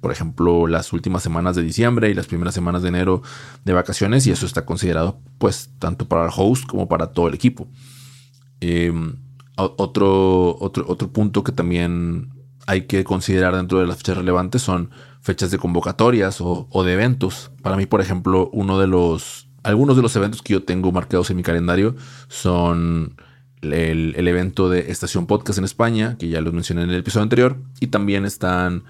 por 0.00 0.12
ejemplo, 0.12 0.66
las 0.66 0.92
últimas 0.92 1.22
semanas 1.22 1.56
de 1.56 1.62
diciembre 1.62 2.10
y 2.10 2.14
las 2.14 2.26
primeras 2.26 2.54
semanas 2.54 2.82
de 2.82 2.88
enero 2.88 3.22
de 3.64 3.72
vacaciones, 3.72 4.26
y 4.26 4.30
eso 4.30 4.46
está 4.46 4.64
considerado, 4.64 5.18
pues, 5.38 5.70
tanto 5.78 6.06
para 6.06 6.26
el 6.26 6.30
host 6.34 6.66
como 6.66 6.88
para 6.88 7.08
todo 7.08 7.28
el 7.28 7.34
equipo. 7.34 7.66
Em, 8.60 9.16
otro, 9.56 10.56
otro, 10.60 10.84
otro 10.88 11.08
punto 11.10 11.44
que 11.44 11.52
también 11.52 12.30
hay 12.70 12.82
que 12.82 13.02
considerar 13.02 13.56
dentro 13.56 13.80
de 13.80 13.86
las 13.88 13.96
fechas 13.96 14.16
relevantes 14.16 14.62
son 14.62 14.90
fechas 15.20 15.50
de 15.50 15.58
convocatorias 15.58 16.40
o, 16.40 16.68
o 16.70 16.84
de 16.84 16.92
eventos. 16.92 17.50
Para 17.62 17.76
mí, 17.76 17.86
por 17.86 18.00
ejemplo, 18.00 18.48
uno 18.52 18.78
de 18.78 18.86
los 18.86 19.48
algunos 19.64 19.96
de 19.96 20.02
los 20.02 20.14
eventos 20.14 20.40
que 20.40 20.52
yo 20.52 20.62
tengo 20.62 20.92
marcados 20.92 21.30
en 21.30 21.36
mi 21.36 21.42
calendario 21.42 21.96
son 22.28 23.16
el, 23.60 24.28
evento 24.28 24.70
de 24.70 24.90
Estación 24.92 25.26
Podcast 25.26 25.58
en 25.58 25.64
España, 25.64 26.16
que 26.16 26.28
ya 26.28 26.40
lo 26.40 26.52
mencioné 26.52 26.84
en 26.84 26.90
el 26.90 26.96
episodio 26.96 27.24
anterior, 27.24 27.56
y 27.80 27.88
también 27.88 28.24
están 28.24 28.84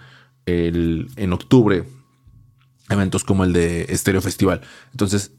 en 0.45 1.33
octubre 1.33 1.85
eventos 2.91 3.25
como 3.25 3.45
el 3.45 3.55
de 3.55 3.87
Estéreo 3.89 4.21
Festival. 4.21 4.61
Entonces, 4.93 5.33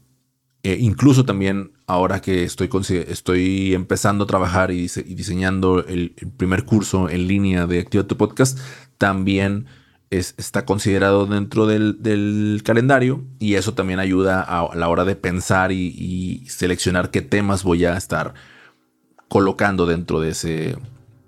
eh, 0.64 0.76
incluso 0.80 1.24
también 1.24 1.72
ahora 1.86 2.20
que 2.20 2.44
estoy, 2.44 2.70
estoy 3.08 3.74
empezando 3.74 4.24
a 4.24 4.26
trabajar 4.28 4.70
y, 4.70 4.86
diseñando 4.86 5.84
el, 5.84 6.14
primer 6.36 6.64
curso 6.64 7.08
en 7.08 7.26
línea 7.26 7.66
de 7.66 7.80
Activa 7.80 8.04
tu 8.04 8.16
Podcast, 8.16 8.58
también 8.96 9.66
está 10.10 10.64
considerado 10.64 11.26
dentro 11.26 11.66
del, 11.66 12.60
calendario 12.64 13.24
y 13.38 13.54
eso 13.54 13.74
también 13.74 13.98
ayuda 13.98 14.42
a, 14.42 14.74
la 14.76 14.88
hora 14.88 15.04
de 15.04 15.16
pensar 15.16 15.72
y, 15.72 16.44
seleccionar 16.48 17.10
qué 17.10 17.22
temas 17.22 17.64
voy 17.64 17.84
a 17.84 17.96
estar 17.96 18.34
colocando 19.28 19.86
dentro 19.86 20.20
de 20.20 20.28
ese 20.30 20.76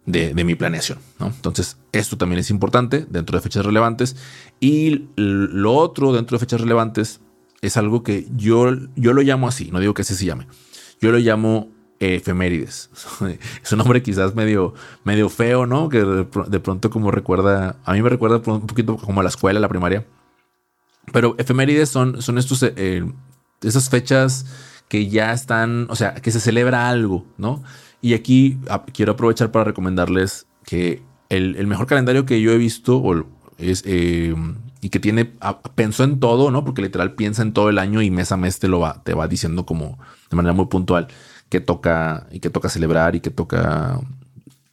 de, 0.07 0.45
mi 0.45 0.55
planeación. 0.55 0.99
Entonces, 1.19 1.79
esto 1.91 2.17
también 2.17 2.39
es 2.39 2.51
importante 2.51 3.05
dentro 3.09 3.37
de 3.37 3.43
fechas 3.43 3.65
relevantes. 3.65 4.17
Y 4.61 5.09
lo 5.17 5.75
otro 5.75 6.13
dentro 6.13 6.37
de 6.37 6.41
fechas 6.41 6.61
relevantes 6.61 7.21
es 7.65 7.77
algo 7.77 8.03
que 8.03 8.27
yo, 8.37 8.77
yo 8.95 9.13
lo 9.13 9.23
llamo 9.23 9.49
así, 9.49 9.71
no 9.71 9.81
digo 9.81 9.95
que 9.95 10.03
así 10.03 10.15
se 10.15 10.27
llame. 10.27 10.47
Yo 11.01 11.11
lo 11.11 11.19
llamo 11.19 11.71
efemérides. 11.99 12.91
es 13.63 13.73
un 13.73 13.79
nombre 13.79 14.03
quizás 14.03 14.35
medio, 14.35 14.75
medio 15.05 15.29
feo, 15.29 15.67
¿no? 15.67 15.89
Que 15.89 16.05
de, 16.05 16.61
pronto 16.61 16.91
como 16.91 17.11
recuerda, 17.11 17.77
a 17.85 17.93
mí 17.93 18.03
me 18.03 18.09
recuerda 18.09 18.37
un 18.53 18.67
poquito 18.67 18.97
como 18.97 19.21
a 19.21 19.23
la 19.23 19.31
escuela, 19.31 19.61
la 19.61 19.69
primaria. 19.69 20.07
Pero 21.13 21.35
efemérides 21.39 21.89
son, 21.89 22.21
son 22.21 22.39
estos, 22.39 22.63
eh, 22.63 23.05
esas 23.63 23.89
fechas 23.89 24.47
que 24.89 25.09
ya 25.09 25.33
están, 25.33 25.87
o 25.91 25.97
sea, 25.97 26.15
que 26.15 26.31
se 26.31 26.41
celebra 26.41 26.89
algo, 26.89 27.25
¿no? 27.39 27.63
Y 28.01 28.13
aquí 28.13 28.59
quiero 28.93 29.13
aprovechar 29.13 29.51
para 29.51 29.65
recomendarles 29.65 30.47
que 30.65 31.03
el, 31.31 31.67
mejor 31.67 31.87
calendario 31.87 32.27
que 32.27 32.41
yo 32.41 32.53
he 32.53 32.59
visto 32.59 33.03
es, 33.57 33.83
eh, 33.87 34.35
y 34.85 34.91
que 34.91 35.01
tiene, 35.01 35.33
pensó 35.75 36.05
en 36.05 36.21
todo, 36.21 36.51
¿no? 36.51 36.63
Porque 36.63 36.83
literal 36.83 37.15
piensa 37.15 37.41
en 37.41 37.55
todo 37.55 37.71
el 37.71 37.79
año 37.79 38.03
y 38.03 38.11
mes 38.11 38.33
a 38.33 38.37
mes 38.37 38.59
te 38.59 38.69
lo 38.69 38.81
va, 38.81 39.03
te 39.03 39.15
va 39.15 39.27
diciendo 39.29 39.65
como 39.65 39.99
de 40.29 40.37
manera 40.37 40.53
muy 40.53 40.67
puntual 40.67 41.09
que 41.49 41.61
toca 41.61 42.27
y 42.31 42.41
que 42.41 42.51
toca 42.51 42.69
celebrar 42.69 43.17
y 43.17 43.21
que 43.21 43.31
toca 43.31 43.99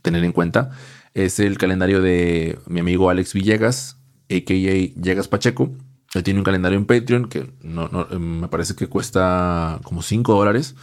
tener 0.01 0.25
en 0.25 0.33
cuenta 0.33 0.71
es 1.13 1.39
el 1.39 1.57
calendario 1.57 2.01
de 2.01 2.59
mi 2.67 2.81
amigo 2.81 3.09
Alex 3.09 3.33
Villegas, 3.33 3.97
a.k.a. 4.29 5.01
Llegas 5.01 5.27
Pacheco. 5.29 5.71
Él 6.13 6.23
tiene 6.23 6.41
un 6.41 6.43
calendario 6.43 6.77
en 6.77 6.85
Patreon 6.85 7.29
que 7.29 7.49
no, 7.61 7.89
me 8.19 8.49
parece 8.49 8.75
que 8.75 8.87
cuesta 8.87 9.79
como 9.83 10.01
5 10.01 10.33
dólares. 10.33 10.75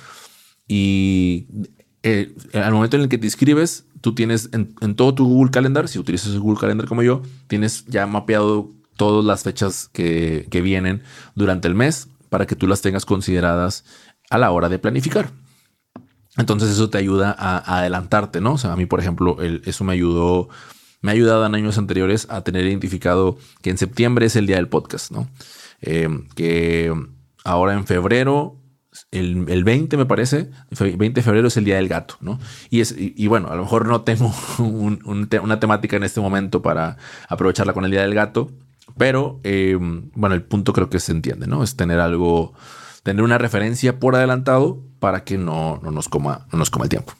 Y 0.67 1.49
eh, 2.03 2.35
al 2.55 2.73
momento 2.73 2.97
en 2.97 3.03
el 3.03 3.09
que 3.11 3.19
te 3.19 3.27
inscribes, 3.27 3.85
tú 4.01 4.15
tienes 4.15 4.49
en, 4.53 4.95
todo 4.95 5.15
tu 5.15 5.27
Google 5.27 5.51
Calendar, 5.51 5.87
si 5.89 5.99
utilizas 5.99 6.35
Google 6.39 6.59
Calendar 6.59 6.87
como 6.89 7.03
yo, 7.03 7.23
tienes 7.47 7.85
ya 7.87 8.07
mapeado 8.07 8.73
todas 8.99 9.25
las 9.25 9.45
fechas 9.45 9.89
que, 9.95 10.47
que 10.51 10.61
vienen 10.61 11.03
durante 11.35 11.67
el 11.69 11.75
mes 11.75 12.09
para 12.29 12.47
que 12.47 12.57
tú 12.57 12.67
las 12.67 12.83
tengas 12.83 13.07
consideradas 13.07 13.85
a 14.29 14.37
la 14.37 14.51
hora 14.51 14.69
de 14.69 14.79
planificar. 14.79 15.31
Entonces 16.37 16.71
eso 16.71 16.89
te 16.89 16.99
ayuda 16.99 17.35
a, 17.37 17.79
adelantarte, 17.79 18.41
¿no? 18.41 18.55
O 18.55 18.59
sea, 18.59 18.73
a 18.73 18.77
mí, 18.77 18.87
por 18.87 19.01
ejemplo, 19.01 19.39
eso 19.43 19.85
me 19.85 19.93
ayudó, 19.93 20.49
me 21.01 21.11
ha 21.11 21.15
ayudado 21.15 21.45
en 21.45 21.55
años 21.55 21.79
anteriores 21.79 22.29
a 22.31 22.43
tener 22.43 22.65
identificado 22.65 23.39
que 23.61 23.71
en 23.71 23.79
septiembre 23.79 24.27
es 24.27 24.37
el 24.37 24.47
día 24.47 24.57
del 24.57 24.69
podcast, 24.69 25.11
¿no? 25.11 25.29
Eh, 25.81 26.09
que 26.37 26.95
ahora 27.45 27.75
en 27.75 27.87
febrero, 27.87 28.57
el, 29.11 29.65
20 29.65 29.97
me 29.97 30.07
parece, 30.07 30.51
el 30.79 30.97
20 30.97 31.21
de 31.21 31.25
febrero 31.25 31.49
es 31.49 31.57
el 31.57 31.65
día 31.65 31.77
del 31.77 31.89
gato, 31.89 32.15
¿no? 32.21 32.39
Y, 32.71 32.81
es, 32.83 32.95
y, 32.97 33.27
bueno, 33.27 33.49
a 33.49 33.57
lo 33.57 33.63
mejor 33.63 33.89
no 33.89 34.03
tengo 34.03 34.33
una 34.59 35.61
temática 35.61 35.97
en 35.97 36.05
este 36.05 36.21
momento 36.21 36.63
para 36.63 36.99
aprovecharla 37.29 37.73
con 37.73 37.85
el 37.85 37.91
día 37.91 38.03
del 38.03 38.15
gato, 38.15 38.53
pero 38.99 39.41
eh, 39.45 39.79
bueno, 39.81 40.35
el 40.35 40.43
punto 40.43 40.73
creo 40.73 40.91
que 40.91 41.01
se 41.01 41.13
entiende, 41.13 41.47
¿no? 41.47 41.63
Es 41.63 41.77
tener 41.77 42.01
algo 42.01 42.53
tener 43.09 43.25
una 43.25 43.39
referencia 43.39 43.99
por 43.99 44.17
adelantado 44.17 44.83
para 44.99 45.25
que 45.25 45.39
no, 45.39 45.81
nos, 45.83 46.11
coma, 46.11 46.47
no 46.53 46.59
nos 46.59 46.69
coma 46.69 46.85
el 46.85 46.91
tiempo. 46.91 47.15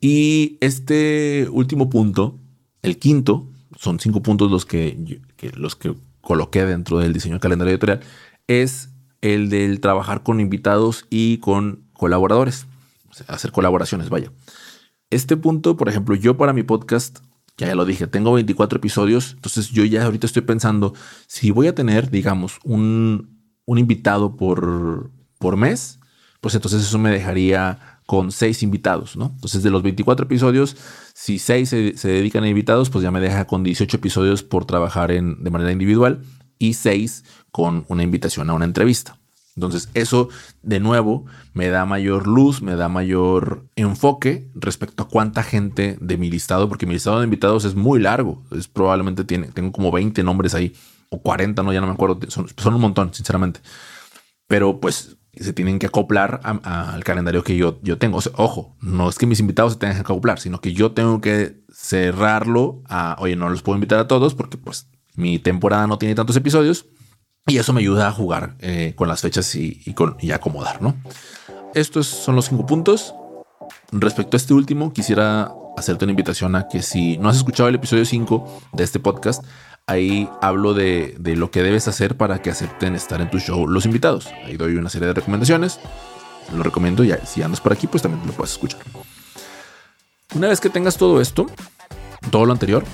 Y 0.00 0.58
este 0.60 1.46
último 1.52 1.88
punto, 1.88 2.36
el 2.82 2.98
quinto, 2.98 3.46
son 3.78 4.00
cinco 4.00 4.24
puntos 4.24 4.50
los 4.50 4.66
que, 4.66 5.20
los 5.54 5.76
que 5.76 5.94
coloqué 6.20 6.66
dentro 6.66 6.98
del 6.98 7.12
diseño 7.12 7.34
del 7.34 7.40
calendario 7.40 7.72
editorial, 7.72 8.00
es 8.48 8.88
el 9.20 9.50
del 9.50 9.78
trabajar 9.78 10.24
con 10.24 10.40
invitados 10.40 11.06
y 11.10 11.38
con 11.38 11.84
colaboradores, 11.92 12.66
hacer 13.28 13.52
colaboraciones, 13.52 14.08
vaya. 14.08 14.32
Este 15.10 15.36
punto, 15.36 15.76
por 15.76 15.88
ejemplo, 15.88 16.16
yo 16.16 16.36
para 16.36 16.52
mi 16.52 16.64
podcast, 16.64 17.20
ya, 17.60 17.68
ya 17.68 17.74
lo 17.74 17.84
dije, 17.84 18.06
tengo 18.06 18.32
24 18.32 18.78
episodios, 18.78 19.34
entonces 19.34 19.68
yo 19.68 19.84
ya 19.84 20.04
ahorita 20.04 20.26
estoy 20.26 20.42
pensando, 20.42 20.94
si 21.26 21.50
voy 21.50 21.66
a 21.66 21.74
tener, 21.74 22.10
digamos, 22.10 22.58
un, 22.64 23.38
un 23.66 23.78
invitado 23.78 24.36
por, 24.36 25.10
por 25.38 25.58
mes, 25.58 26.00
pues 26.40 26.54
entonces 26.54 26.80
eso 26.80 26.98
me 26.98 27.10
dejaría 27.10 28.00
con 28.06 28.32
seis 28.32 28.62
invitados, 28.62 29.14
¿no? 29.14 29.30
Entonces 29.34 29.62
de 29.62 29.70
los 29.70 29.82
24 29.82 30.24
episodios, 30.24 30.74
si 31.14 31.38
seis 31.38 31.68
se, 31.68 31.92
dedican 32.08 32.44
a 32.44 32.48
invitados, 32.48 32.88
pues 32.88 33.02
ya 33.02 33.10
me 33.10 33.20
deja 33.20 33.46
con 33.46 33.62
18 33.62 33.98
episodios 33.98 34.42
por 34.42 34.64
trabajar 34.64 35.12
en, 35.12 35.44
de 35.44 35.50
manera 35.50 35.70
individual 35.70 36.22
y 36.58 36.74
seis 36.74 37.24
con 37.50 37.84
una 37.88 38.02
invitación 38.02 38.48
a 38.48 38.54
una 38.54 38.64
entrevista. 38.64 39.19
Entonces 39.56 39.88
eso 39.94 40.28
de 40.62 40.80
nuevo 40.80 41.26
me 41.54 41.68
da 41.68 41.84
mayor 41.84 42.26
luz, 42.26 42.62
me 42.62 42.76
da 42.76 42.88
mayor 42.88 43.66
enfoque 43.76 44.48
respecto 44.54 45.02
a 45.02 45.08
cuánta 45.08 45.42
gente 45.42 45.98
de 46.00 46.16
mi 46.16 46.30
listado, 46.30 46.68
porque 46.68 46.86
mi 46.86 46.94
listado 46.94 47.18
de 47.18 47.24
invitados 47.24 47.64
es 47.64 47.74
muy 47.74 48.00
largo, 48.00 48.42
es 48.52 48.68
probablemente 48.68 49.24
tiene, 49.24 49.48
tengo 49.48 49.72
como 49.72 49.90
20 49.90 50.22
nombres 50.22 50.54
ahí 50.54 50.74
o 51.10 51.20
40, 51.20 51.62
no, 51.62 51.72
ya 51.72 51.80
no 51.80 51.88
me 51.88 51.92
acuerdo, 51.92 52.18
son, 52.28 52.74
un 52.74 52.80
montón, 52.80 53.12
sinceramente. 53.12 53.60
Pero 54.46 54.80
pues 54.80 55.16
se 55.34 55.52
tienen 55.52 55.78
que 55.78 55.86
acoplar 55.86 56.40
al 56.42 57.04
calendario 57.04 57.44
que 57.44 57.56
yo, 57.56 57.78
yo 57.82 57.98
tengo. 57.98 58.20
ojo, 58.36 58.76
no 58.80 59.08
es 59.08 59.18
que 59.18 59.26
mis 59.26 59.40
invitados 59.40 59.74
se 59.74 59.78
tengan 59.78 59.96
que 59.96 60.02
acoplar, 60.02 60.40
sino 60.40 60.60
que 60.60 60.72
yo 60.72 60.92
tengo 60.92 61.20
que 61.20 61.60
cerrarlo 61.72 62.82
a, 62.88 63.16
oye, 63.18 63.36
no 63.36 63.48
los 63.48 63.62
puedo 63.62 63.76
invitar 63.76 63.98
a 63.98 64.08
todos 64.08 64.34
porque 64.34 64.56
pues 64.56 64.88
mi 65.14 65.38
temporada 65.38 65.86
no 65.86 65.98
tiene 65.98 66.14
tantos 66.14 66.36
episodios 66.36 66.86
y 67.50 67.58
eso 67.58 67.72
me 67.72 67.80
ayuda 67.80 68.08
a 68.08 68.12
jugar 68.12 68.54
eh, 68.60 68.94
con 68.96 69.08
las 69.08 69.20
fechas 69.20 69.54
y, 69.56 69.82
y 70.20 70.30
acomodar, 70.30 70.80
¿no? 70.80 70.94
Estos 71.74 72.06
son 72.06 72.36
los 72.36 72.46
cinco 72.46 72.64
puntos. 72.64 73.14
Respecto 73.90 74.36
a 74.36 74.38
este 74.38 74.54
último, 74.54 74.92
quisiera 74.92 75.52
hacerte 75.76 76.04
una 76.04 76.12
invitación 76.12 76.54
a 76.54 76.68
que 76.68 76.82
si 76.82 77.18
no 77.18 77.28
has 77.28 77.36
escuchado 77.36 77.68
el 77.68 77.74
episodio 77.74 78.04
5 78.04 78.62
de 78.72 78.84
este 78.84 79.00
podcast, 79.00 79.44
ahí 79.86 80.28
hablo 80.40 80.74
de, 80.74 81.16
lo 81.20 81.50
que 81.50 81.62
debes 81.62 81.88
hacer 81.88 82.16
para 82.16 82.40
que 82.40 82.50
acepten 82.50 82.94
estar 82.94 83.20
en 83.20 83.30
tu 83.30 83.40
show 83.40 83.66
los 83.66 83.84
invitados. 83.84 84.28
Ahí 84.44 84.56
doy 84.56 84.76
una 84.76 84.90
serie 84.90 85.08
de 85.08 85.14
recomendaciones. 85.14 85.80
Lo 86.54 86.62
recomiendo 86.62 87.04
y 87.04 87.12
si 87.24 87.42
andas 87.42 87.60
por 87.60 87.72
aquí, 87.72 87.86
pues 87.86 88.02
también 88.02 88.24
lo 88.26 88.32
puedes 88.32 88.52
escuchar. 88.52 88.80
Una 90.34 90.48
vez 90.48 90.60
que 90.60 90.70
tengas 90.70 90.96
todo 90.96 91.20
esto, 91.20 91.46
todo 92.30 92.46
lo 92.46 92.52
anterior, 92.52 92.84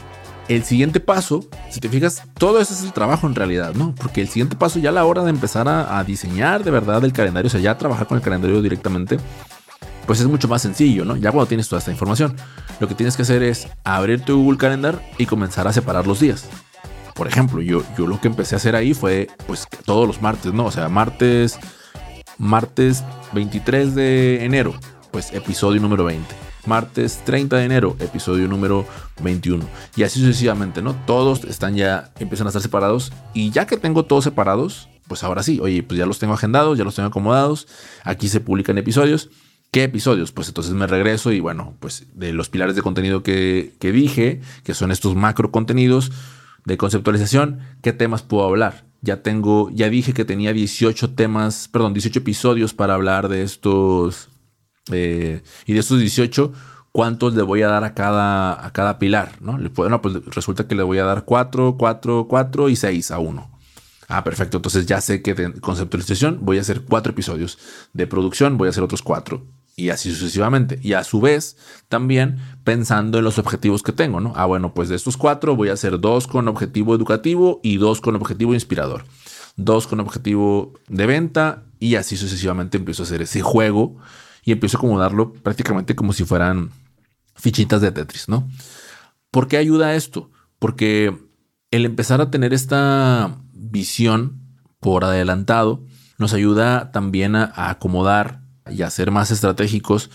el 0.49 0.65
siguiente 0.65 1.01
paso, 1.01 1.45
si 1.71 1.81
te 1.81 1.89
fijas, 1.89 2.23
todo 2.39 2.61
eso 2.61 2.73
es 2.73 2.83
el 2.83 2.93
trabajo 2.93 3.27
en 3.27 3.35
realidad, 3.35 3.75
¿no? 3.75 3.95
Porque 3.95 4.21
el 4.21 4.29
siguiente 4.29 4.57
paso 4.57 4.79
ya 4.79 4.93
la 4.93 5.05
hora 5.05 5.25
de 5.25 5.31
empezar 5.31 5.69
a, 5.69 5.99
a 5.99 6.05
diseñar 6.05 6.65
de 6.65 6.71
verdad 6.71 7.05
el 7.05 7.13
calendario, 7.13 7.49
o 7.49 7.51
sea, 7.51 7.61
ya 7.61 7.79
trabajar 7.79 8.07
con 8.07 8.17
el 8.19 8.23
calendario 8.23 8.63
directamente, 8.63 9.19
pues 10.07 10.21
es 10.21 10.27
mucho 10.27 10.49
más 10.49 10.63
sencillo, 10.63 11.05
¿no? 11.05 11.17
Ya 11.17 11.33
cuando 11.33 11.49
tienes 11.49 11.69
toda 11.69 11.81
esta 11.81 11.91
información, 11.91 12.37
lo 12.81 12.89
que 12.89 12.95
tienes 12.95 13.17
que 13.17 13.23
hacer 13.23 13.43
es 13.43 13.69
abrir 13.85 14.21
tu 14.21 14.37
Google 14.43 14.59
Calendar 14.59 15.03
y 15.19 15.27
comenzar 15.27 15.67
a 15.67 15.73
separar 15.73 16.07
los 16.07 16.21
días. 16.21 16.49
Por 17.15 17.27
ejemplo, 17.27 17.63
yo, 17.63 17.83
yo 17.97 18.07
lo 18.07 18.21
que 18.21 18.29
empecé 18.29 18.55
a 18.55 18.59
hacer 18.59 18.77
ahí 18.77 18.95
fue, 18.95 19.29
pues, 19.47 19.67
todos 19.85 20.07
los 20.07 20.21
martes, 20.21 20.53
¿no? 20.53 20.67
O 20.67 20.71
sea, 20.71 20.89
martes, 20.89 21.59
Martes 22.39 23.03
23 23.33 23.95
de 23.95 24.45
enero, 24.45 24.75
pues 25.11 25.33
episodio 25.33 25.81
número 25.81 26.05
20. 26.05 26.46
Martes 26.67 27.23
30 27.25 27.57
de 27.57 27.65
enero, 27.65 27.97
episodio 28.01 28.49
número 28.49 28.85
21. 29.23 29.65
Y 29.97 30.03
así 30.03 30.21
sucesivamente, 30.21 30.83
¿no? 30.83 30.95
Todos 31.07 31.45
están 31.45 31.77
ya, 31.77 32.13
empiezan 32.19 32.47
a 32.47 32.51
estar 32.51 32.63
separados. 32.63 33.13
Y 33.35 33.51
ya 33.51 33.67
que 33.67 33.77
tengo 33.77 34.05
todos 34.05 34.25
separados, 34.25 34.89
pues 35.07 35.23
ahora 35.23 35.43
sí, 35.43 35.61
oye, 35.61 35.83
pues 35.83 35.99
ya 35.99 36.07
los 36.07 36.19
tengo 36.19 36.35
agendados, 36.35 36.77
ya 36.77 36.85
los 36.85 36.95
tengo 36.95 37.09
acomodados. 37.09 37.69
Aquí 38.05 38.29
se 38.29 38.41
publican 38.41 38.79
episodios. 38.79 39.31
¿Qué 39.71 39.85
episodios? 39.85 40.33
Pues 40.33 40.49
entonces 40.49 40.73
me 40.73 40.87
regreso 40.87 41.33
y 41.33 41.41
bueno, 41.41 41.75
pues 41.81 42.07
de 42.15 42.33
los 42.33 42.49
pilares 42.49 42.77
de 42.77 42.83
contenido 42.83 43.23
que, 43.23 43.75
que 43.79 43.93
dije, 43.93 44.41
que 44.65 44.75
son 44.75 44.91
estos 44.91 45.15
macro 45.15 45.51
contenidos 45.51 46.13
de 46.65 46.77
conceptualización, 46.77 47.61
¿qué 47.83 47.93
temas 47.93 48.23
puedo 48.23 48.45
hablar? 48.45 48.85
Ya 49.03 49.23
tengo, 49.23 49.71
ya 49.71 49.89
dije 49.89 50.13
que 50.13 50.25
tenía 50.25 50.53
18 50.53 51.11
temas, 51.15 51.69
perdón, 51.69 51.95
18 51.95 52.19
episodios 52.21 52.75
para 52.75 52.95
hablar 52.95 53.29
de 53.29 53.43
estos, 53.43 54.31
eh, 54.93 55.43
y 55.67 55.73
de 55.73 55.81
estos 55.81 55.99
18, 55.99 56.53
¿cuántos 56.93 57.35
le 57.35 57.43
voy 57.43 57.63
a 57.63 57.69
dar 57.69 57.85
a 57.85 57.95
cada, 57.95 58.65
a 58.65 58.73
cada 58.73 58.99
pilar? 58.99 59.33
¿no? 59.41 59.59
Bueno, 59.75 60.01
pues 60.03 60.25
resulta 60.27 60.67
que 60.67 60.75
le 60.75 60.83
voy 60.83 60.99
a 60.99 61.05
dar 61.05 61.25
4, 61.25 61.77
4, 61.79 62.27
4 62.29 62.69
y 62.69 62.77
6 62.77 63.11
a 63.11 63.19
uno. 63.19 63.57
Ah, 64.09 64.23
perfecto. 64.25 64.59
Entonces 64.59 64.87
ya 64.87 65.01
sé 65.01 65.23
que 65.23 65.35
de 65.35 65.53
conceptualización 65.61 66.39
voy 66.43 66.59
a 66.59 66.61
hacer 66.61 66.83
cuatro 66.83 67.13
episodios. 67.13 67.59
De 67.93 68.07
producción 68.07 68.57
voy 68.57 68.69
a 68.69 68.71
hacer 68.71 68.83
otros 68.83 69.03
cuatro. 69.03 69.45
Y 69.75 69.91
así 69.91 70.11
sucesivamente. 70.11 70.79
Y 70.83 70.95
a 70.95 71.05
su 71.05 71.21
vez, 71.21 71.57
también 71.89 72.39
pensando 72.65 73.19
en 73.19 73.25
los 73.25 73.39
objetivos 73.39 73.83
que 73.83 73.93
tengo, 73.93 74.21
¿no? 74.21 74.33
Ah, 74.37 74.47
bueno, 74.47 74.73
pues 74.73 74.89
de 74.89 74.97
estos 74.97 75.17
cuatro 75.17 75.55
voy 75.55 75.69
a 75.69 75.75
hacer 75.75 76.01
dos 76.01 76.27
con 76.27 76.49
objetivo 76.49 76.95
educativo 76.95 77.61
y 77.63 77.77
dos 77.77 78.01
con 78.01 78.17
objetivo 78.17 78.55
inspirador. 78.55 79.05
Dos 79.57 79.87
con 79.87 80.01
objetivo 80.01 80.75
de 80.89 81.07
venta 81.07 81.65
y 81.79 81.97
así 81.97 82.17
sucesivamente 82.17 82.79
empiezo 82.79 83.03
a 83.03 83.07
hacer 83.07 83.23
ese 83.23 83.43
juego 83.43 83.97
y 84.47 84.53
empiezo 84.53 84.79
a 84.79 84.81
acomodarlo 84.81 85.33
prácticamente 85.35 85.95
como 85.97 86.15
si 86.15 86.25
fueran 86.25 86.71
fichitas 87.35 87.83
de 87.83 87.91
Tetris, 87.91 88.29
¿no? 88.29 88.49
¿Por 89.31 89.49
qué 89.49 89.59
ayuda 89.59 89.97
esto? 89.97 90.31
Porque 90.61 91.15
el 91.73 91.85
empezar 91.85 92.21
a 92.21 92.31
tener 92.31 92.55
esta 92.55 93.39
visión 93.53 94.41
por 94.79 95.05
adelantado 95.05 95.85
nos 96.17 96.33
ayuda 96.33 96.93
también 96.93 97.35
a, 97.35 97.53
acomodar 97.69 98.41
y 98.71 98.83
a 98.83 98.91
ser 98.91 99.11
más 99.11 99.33
estratégicos 99.33 100.11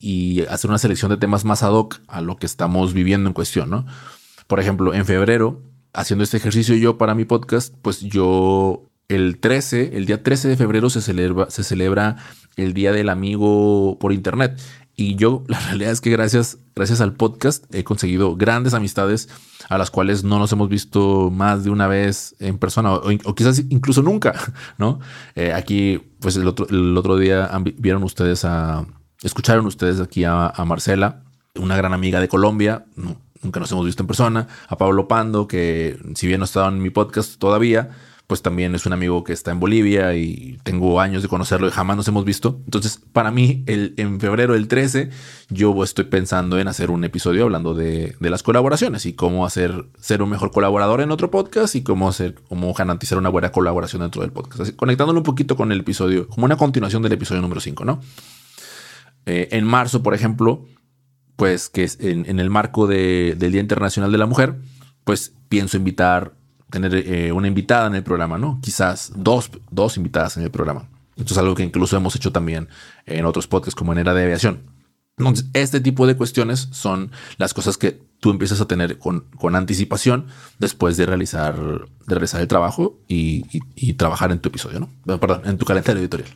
y 0.00 0.42
hacer 0.46 0.68
una 0.68 0.78
selección 0.78 1.12
de 1.12 1.16
temas 1.16 1.44
más 1.44 1.62
ad 1.62 1.72
hoc 1.72 2.00
a 2.08 2.20
lo 2.20 2.36
que 2.36 2.46
estamos 2.46 2.92
viviendo 2.92 3.30
en 3.30 3.34
cuestión, 3.34 3.70
¿no? 3.70 3.86
Por 4.48 4.58
ejemplo, 4.58 4.94
en 4.94 5.06
febrero, 5.06 5.62
haciendo 5.92 6.24
este 6.24 6.38
ejercicio 6.38 6.74
yo 6.74 6.98
para 6.98 7.14
mi 7.14 7.24
podcast, 7.24 7.72
pues 7.82 8.00
yo 8.00 8.82
el 9.08 9.38
13, 9.38 9.96
el 9.96 10.06
día 10.06 10.22
13 10.22 10.48
de 10.48 10.56
febrero 10.56 10.90
se 10.90 11.00
celebra, 11.00 11.50
se 11.50 11.62
celebra 11.62 12.16
el 12.56 12.74
Día 12.74 12.92
del 12.92 13.08
Amigo 13.08 13.98
por 14.00 14.12
Internet. 14.12 14.58
Y 14.96 15.14
yo, 15.16 15.44
la 15.48 15.60
realidad 15.60 15.92
es 15.92 16.00
que 16.00 16.10
gracias, 16.10 16.58
gracias 16.74 17.00
al 17.00 17.12
podcast 17.12 17.64
he 17.74 17.84
conseguido 17.84 18.36
grandes 18.36 18.74
amistades 18.74 19.28
a 19.68 19.78
las 19.78 19.90
cuales 19.90 20.24
no 20.24 20.38
nos 20.38 20.52
hemos 20.52 20.68
visto 20.68 21.30
más 21.30 21.64
de 21.64 21.70
una 21.70 21.86
vez 21.86 22.36
en 22.38 22.58
persona 22.58 22.94
o, 22.94 23.34
quizás 23.34 23.58
incluso 23.68 24.02
nunca, 24.02 24.34
¿no? 24.78 25.00
Eh, 25.34 25.52
aquí, 25.52 26.00
pues 26.20 26.36
el 26.36 26.46
otro, 26.46 26.66
el 26.68 26.96
otro 26.96 27.16
día 27.16 27.50
vieron 27.78 28.02
ustedes 28.04 28.44
a, 28.44 28.86
escucharon 29.22 29.66
ustedes 29.66 30.00
aquí 30.00 30.24
a, 30.24 30.52
Marcela, 30.64 31.22
una 31.56 31.76
gran 31.76 31.92
amiga 31.92 32.20
de 32.20 32.28
Colombia, 32.28 32.86
nunca 33.42 33.60
nos 33.60 33.72
hemos 33.72 33.86
visto 33.86 34.02
en 34.02 34.06
persona, 34.06 34.46
a 34.68 34.76
Pablo 34.76 35.08
Pando, 35.08 35.48
que 35.48 35.98
si 36.14 36.26
bien 36.26 36.40
no 36.40 36.44
estaba 36.44 36.68
en 36.68 36.80
mi 36.80 36.90
podcast 36.90 37.38
todavía, 37.38 37.90
pues 38.26 38.42
también 38.42 38.74
es 38.74 38.86
un 38.86 38.92
amigo 38.92 39.22
que 39.22 39.32
está 39.32 39.52
en 39.52 39.60
Bolivia 39.60 40.14
y 40.14 40.58
tengo 40.64 41.00
años 41.00 41.22
de 41.22 41.28
conocerlo 41.28 41.68
y 41.68 41.70
jamás 41.70 41.96
nos 41.96 42.08
hemos 42.08 42.24
visto. 42.24 42.60
Entonces, 42.64 43.00
para 43.12 43.30
mí, 43.30 43.62
el, 43.66 43.94
en 43.98 44.18
febrero 44.18 44.54
del 44.54 44.66
13, 44.66 45.10
yo 45.48 45.82
estoy 45.84 46.06
pensando 46.06 46.58
en 46.58 46.66
hacer 46.66 46.90
un 46.90 47.04
episodio 47.04 47.44
hablando 47.44 47.74
de, 47.74 48.16
las 48.18 48.42
colaboraciones 48.42 49.06
y 49.06 49.12
cómo 49.12 49.46
hacer 49.46 49.86
ser 50.00 50.22
un 50.22 50.30
mejor 50.30 50.50
colaborador 50.50 51.00
en 51.02 51.12
otro 51.12 51.30
podcast 51.30 51.76
y 51.76 51.82
cómo 51.82 52.08
hacer, 52.08 52.34
cómo 52.48 52.72
garantizar 52.74 53.16
una 53.16 53.28
buena 53.28 53.52
colaboración 53.52 54.02
dentro 54.02 54.22
del 54.22 54.32
podcast. 54.32 54.62
Así, 54.62 54.72
conectándolo 54.72 55.20
un 55.20 55.24
poquito 55.24 55.56
con 55.56 55.70
el 55.70 55.80
episodio, 55.80 56.28
como 56.28 56.46
una 56.46 56.56
continuación 56.56 57.02
del 57.02 57.12
episodio 57.12 57.42
número 57.42 57.60
5, 57.60 57.84
¿no? 57.84 58.00
Eh, 59.26 59.48
en 59.52 59.64
marzo, 59.64 60.02
por 60.02 60.14
ejemplo, 60.14 60.66
pues 61.36 61.68
que 61.68 61.84
es 61.84 61.98
en, 62.00 62.40
el 62.40 62.50
marco 62.50 62.88
del 62.88 63.38
Día 63.38 63.60
Internacional 63.60 64.10
de 64.10 64.18
la 64.18 64.26
Mujer, 64.26 64.56
pues 65.04 65.32
pienso 65.48 65.76
invitar 65.76 66.34
tener 66.70 66.94
eh, 66.94 67.32
una 67.32 67.48
invitada 67.48 67.86
en 67.86 67.94
el 67.94 68.02
programa, 68.02 68.38
¿no? 68.38 68.58
Quizás 68.62 69.12
dos, 69.14 69.50
dos 69.70 69.96
invitadas 69.96 70.36
en 70.36 70.42
el 70.42 70.50
programa. 70.50 70.88
Esto 71.16 71.32
es 71.32 71.38
algo 71.38 71.54
que 71.54 71.62
incluso 71.62 71.96
hemos 71.96 72.14
hecho 72.16 72.32
también 72.32 72.68
en 73.06 73.24
otros 73.24 73.46
podcasts 73.46 73.74
como 73.74 73.92
en 73.92 73.98
Era 73.98 74.14
de 74.14 74.24
Aviación. 74.24 74.76
Entonces, 75.18 75.46
este 75.54 75.80
tipo 75.80 76.06
de 76.06 76.14
cuestiones 76.14 76.68
son 76.72 77.10
las 77.38 77.54
cosas 77.54 77.78
que 77.78 78.02
tú 78.20 78.30
empiezas 78.30 78.60
a 78.60 78.66
tener 78.66 78.98
con, 78.98 79.24
con 79.38 79.56
anticipación 79.56 80.26
después 80.58 80.98
de 80.98 81.06
realizar, 81.06 81.56
de 81.56 82.14
realizar 82.14 82.42
el 82.42 82.48
trabajo 82.48 82.98
y, 83.08 83.44
y, 83.74 83.94
trabajar 83.94 84.30
en 84.30 84.40
tu 84.40 84.50
episodio, 84.50 84.80
¿no? 84.80 85.18
Perdón, 85.18 85.42
en 85.46 85.56
tu 85.56 85.64
calendario 85.64 86.00
editorial. 86.00 86.28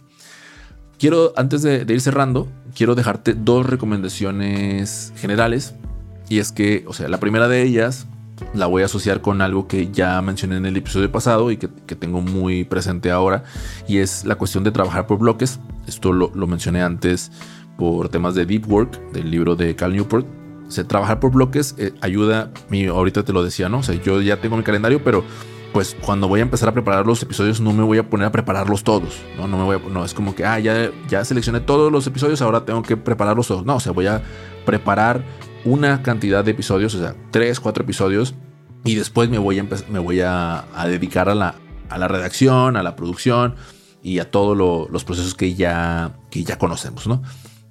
Quiero, 0.99 1.35
antes 1.37 1.61
de, 1.61 1.85
de 1.85 1.95
ir 1.95 2.01
cerrando, 2.01 2.49
quiero 2.75 2.95
dejarte 2.95 3.35
dos 3.35 3.67
recomendaciones 3.67 5.13
generales. 5.17 5.75
Y 6.31 6.39
es 6.39 6.53
que, 6.53 6.85
o 6.87 6.95
sea, 6.95 7.09
la 7.09 7.21
primera 7.21 7.49
de 7.49 7.63
ellas 7.63 8.07
la 8.55 8.67
voy 8.67 8.83
a 8.83 8.87
asociar 8.87 9.21
con 9.21 9.43
algo 9.43 9.67
que 9.67 9.91
ya 9.91 10.21
mencioné 10.23 10.57
en 10.57 10.67
el 10.67 10.77
episodio 10.77 11.11
pasado 11.11 11.51
y 11.51 11.57
que, 11.57 11.69
tengo 11.69 12.21
muy 12.21 12.65
presente 12.65 13.11
ahora, 13.11 13.45
y 13.87 13.99
es 13.99 14.25
la 14.25 14.37
cuestión 14.37 14.65
de 14.65 14.71
trabajar 14.71 15.07
por 15.07 15.19
bloques. 15.19 15.61
Esto 15.87 16.13
lo, 16.13 16.31
mencioné 16.47 16.83
antes 16.83 17.31
por 17.77 18.09
temas 18.09 18.35
de 18.35 18.47
Deep 18.47 18.71
Work, 18.71 19.13
del 19.13 19.31
libro 19.31 19.57
de 19.57 19.75
Cal 19.75 19.93
Newport. 19.93 20.27
O 20.27 20.87
trabajar 20.87 21.19
por 21.19 21.33
bloques 21.33 21.75
eh, 21.79 21.93
ayuda, 22.01 22.53
mi, 22.69 22.87
ahorita 22.87 23.25
te 23.25 23.33
lo 23.33 23.43
decía, 23.43 23.69
¿no? 23.69 23.79
O 23.79 23.83
sea, 23.83 23.97
yo 23.97 24.21
ya 24.21 24.41
tengo 24.41 24.57
mi 24.57 24.63
calendario, 24.63 25.03
pero 25.03 25.25
pues 25.73 25.97
cuando 26.01 26.29
voy 26.29 26.41
a 26.41 26.43
empezar 26.43 26.69
a 26.69 26.73
preparar 26.73 27.07
los 27.07 27.23
episodios 27.23 27.61
no 27.61 27.73
me 27.73 27.83
voy 27.83 27.99
a 27.99 28.09
poner 28.09 28.27
a 28.27 28.33
prepararlos 28.33 28.83
todos, 28.83 29.21
¿no? 29.37 29.47
No 29.47 29.57
me 29.59 29.65
voy 29.65 29.93
no, 29.93 30.05
es 30.05 30.15
como 30.15 30.35
que, 30.35 30.45
ah, 30.45 30.59
ya, 30.59 30.91
ya 31.09 31.25
seleccioné 31.25 31.61
todos 31.61 31.93
los 31.93 32.07
episodios, 32.07 32.43
ahora 32.43 32.65
tengo 32.65 32.83
que 32.83 32.97
prepararlos 32.97 33.49
todos. 33.49 33.65
No, 33.65 33.77
o 33.77 33.81
sea, 33.81 33.93
voy 33.93 34.07
a 34.07 34.23
preparar 34.65 35.25
una 35.65 36.03
cantidad 36.03 36.45
de 36.45 36.53
episodios, 36.53 36.95
o 36.95 36.99
sea, 36.99 37.15
tres, 37.31 37.61
cuatro 37.61 37.85
episodios, 37.85 38.35
y 38.85 38.95
después 38.95 39.29
me 39.29 39.39
voy 39.39 39.59
a, 39.59 39.67
me 39.91 39.99
voy 39.99 40.21
a, 40.21 40.65
dedicar 40.87 41.29
a 41.29 41.35
la, 41.35 41.55
a 41.89 41.99
la, 41.99 42.09
redacción, 42.09 42.77
a 42.77 42.83
la 42.83 42.97
producción 42.97 43.57
y 44.03 44.19
a 44.19 44.31
todos 44.31 44.57
los 44.57 45.05
procesos 45.05 45.35
que 45.35 45.55
ya, 45.55 46.17
que 46.31 46.45
ya 46.45 46.59
conocemos, 46.59 47.07
¿no? 47.07 47.23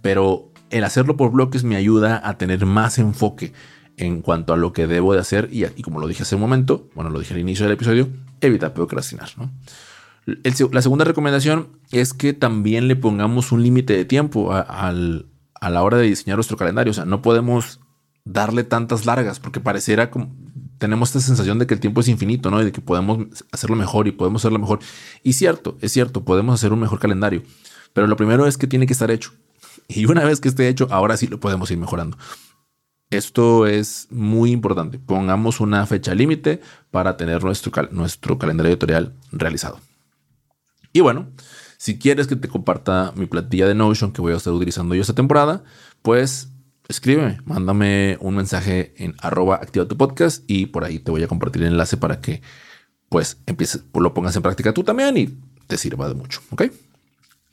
Pero 0.02 0.52
el 0.70 0.84
hacerlo 0.84 1.18
por 1.18 1.32
bloques 1.32 1.64
me 1.64 1.76
ayuda 1.76 2.22
a 2.24 2.38
tener 2.38 2.66
más 2.66 3.00
enfoque 3.00 3.54
en 3.98 4.22
cuanto 4.22 4.54
a 4.54 4.58
lo 4.58 4.72
que 4.72 4.88
debo 4.88 5.14
de 5.14 5.20
hacer 5.20 5.50
y, 5.52 5.66
como 5.82 6.00
lo 6.00 6.08
dije 6.08 6.24
hace 6.24 6.36
un 6.36 6.42
momento, 6.42 6.88
bueno, 6.96 7.10
lo 7.10 7.20
dije 7.20 7.34
al 7.34 7.40
inicio 7.40 7.66
del 7.66 7.74
episodio, 7.74 8.08
evita 8.42 8.74
procrastinar, 8.74 9.30
¿no? 9.38 9.52
la 10.72 10.82
segunda 10.82 11.06
recomendación 11.06 11.70
es 11.92 12.14
que 12.14 12.34
también 12.34 12.88
le 12.88 12.96
pongamos 12.96 13.52
un 13.52 13.64
límite 13.64 13.94
de 13.94 14.06
tiempo 14.06 14.54
al, 14.54 15.26
a 15.60 15.70
la 15.70 15.84
hora 15.84 15.98
de 15.98 16.08
diseñar 16.08 16.38
nuestro 16.38 16.58
calendario. 16.58 16.92
O 16.92 16.94
sea, 16.94 17.06
no 17.06 17.22
podemos 17.22 17.80
darle 18.26 18.64
tantas 18.64 19.06
largas 19.06 19.40
porque 19.40 19.60
pareciera 19.60 20.12
como 20.12 20.36
tenemos 20.78 21.10
esta 21.10 21.20
sensación 21.20 21.60
de 21.60 21.68
que 21.68 21.74
el 21.74 21.80
tiempo 21.80 22.02
es 22.02 22.08
infinito, 22.08 22.50
¿no? 22.50 22.62
Y 22.62 22.66
de 22.66 22.72
que 22.72 22.82
podemos 22.82 23.28
hacerlo 23.52 23.76
mejor 23.76 24.08
y 24.08 24.12
podemos 24.12 24.42
hacerlo 24.42 24.60
mejor. 24.60 24.80
Y 25.24 25.34
cierto, 25.34 25.78
es 25.82 25.92
cierto, 25.92 26.24
podemos 26.24 26.56
hacer 26.56 26.74
un 26.74 26.80
mejor 26.80 27.00
calendario. 27.00 27.44
Pero 27.94 28.08
lo 28.08 28.16
primero 28.16 28.48
es 28.48 28.58
que 28.58 28.68
tiene 28.68 28.88
que 28.88 28.94
estar 28.94 29.12
hecho. 29.12 29.32
Y 29.92 30.06
una 30.06 30.24
vez 30.24 30.40
que 30.40 30.50
esté 30.50 30.68
hecho, 30.68 30.88
ahora 30.92 31.18
sí 31.18 31.26
lo 31.26 31.40
podemos 31.40 31.72
ir 31.72 31.78
mejorando. 31.80 32.16
Esto 33.10 33.66
es 33.66 34.08
muy 34.12 34.52
importante. 34.52 35.00
Pongamos 35.00 35.60
una 35.62 35.84
fecha 35.88 36.14
límite 36.14 36.62
para 36.92 37.18
tener 37.18 37.44
nuestro, 37.44 37.72
nuestro 37.90 38.38
calendario 38.38 38.72
editorial 38.72 39.16
realizado. 39.32 39.80
Y 40.94 41.00
bueno, 41.00 41.28
si 41.80 41.98
quieres 41.98 42.28
que 42.28 42.36
te 42.36 42.50
comparta 42.50 43.14
mi 43.16 43.26
plantilla 43.26 43.66
de 43.66 43.74
Notion 43.74 44.12
que 44.12 44.22
voy 44.22 44.34
a 44.34 44.36
estar 44.36 44.52
utilizando 44.52 44.96
yo 44.96 45.02
esta 45.02 45.16
temporada, 45.16 45.64
pues 46.02 46.52
escríbeme, 46.90 47.40
mándame 47.46 48.18
un 48.20 48.36
mensaje 48.36 48.94
en 48.98 49.16
arroba 49.22 49.56
activa 49.56 49.88
tu 49.88 49.96
podcast 49.96 50.44
y 50.46 50.66
por 50.66 50.84
ahí 50.84 51.00
te 51.00 51.10
voy 51.10 51.24
a 51.24 51.30
compartir 51.30 51.62
el 51.62 51.70
enlace 51.70 51.96
para 51.96 52.20
que 52.20 52.42
pues 53.08 53.42
empieces, 53.46 53.86
pues, 53.94 54.04
lo 54.04 54.14
pongas 54.14 54.36
en 54.36 54.42
práctica 54.42 54.74
tú 54.74 54.84
también 54.84 55.16
y 55.16 55.40
te 55.68 55.78
sirva 55.78 56.10
de 56.10 56.16
mucho, 56.16 56.42
¿ok? 56.52 56.64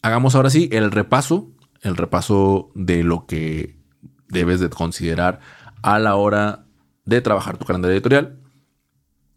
Hagamos 0.03 0.35
ahora 0.35 0.51
sí 0.51 0.69
el 0.73 0.91
repaso, 0.91 1.49
el 1.83 1.97
repaso 1.97 2.73
de 2.75 3.05
lo 3.05 3.27
que 3.27 3.77
debes 4.29 4.59
de 4.59 4.69
considerar 4.71 5.39
a 5.83 6.01
la 6.01 6.17
hora 6.17 6.67
de 7.05 7.21
trabajar 7.21 7.59
tu 7.59 7.65
calendario 7.65 7.95
editorial. 7.95 8.41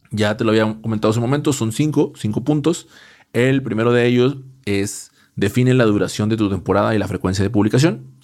Ya 0.09 0.35
te 0.35 0.43
lo 0.43 0.49
había 0.49 0.81
comentado 0.81 1.11
hace 1.11 1.19
un 1.19 1.25
momento, 1.25 1.53
son 1.53 1.71
cinco, 1.73 2.11
cinco 2.15 2.43
puntos. 2.43 2.87
El 3.33 3.61
primero 3.61 3.93
de 3.93 4.07
ellos 4.07 4.37
es 4.69 5.11
define 5.35 5.73
la 5.73 5.85
duración 5.85 6.29
de 6.29 6.37
tu 6.37 6.49
temporada 6.49 6.93
y 6.95 6.99
la 6.99 7.07
frecuencia 7.07 7.43
de 7.43 7.49
publicación. 7.49 8.15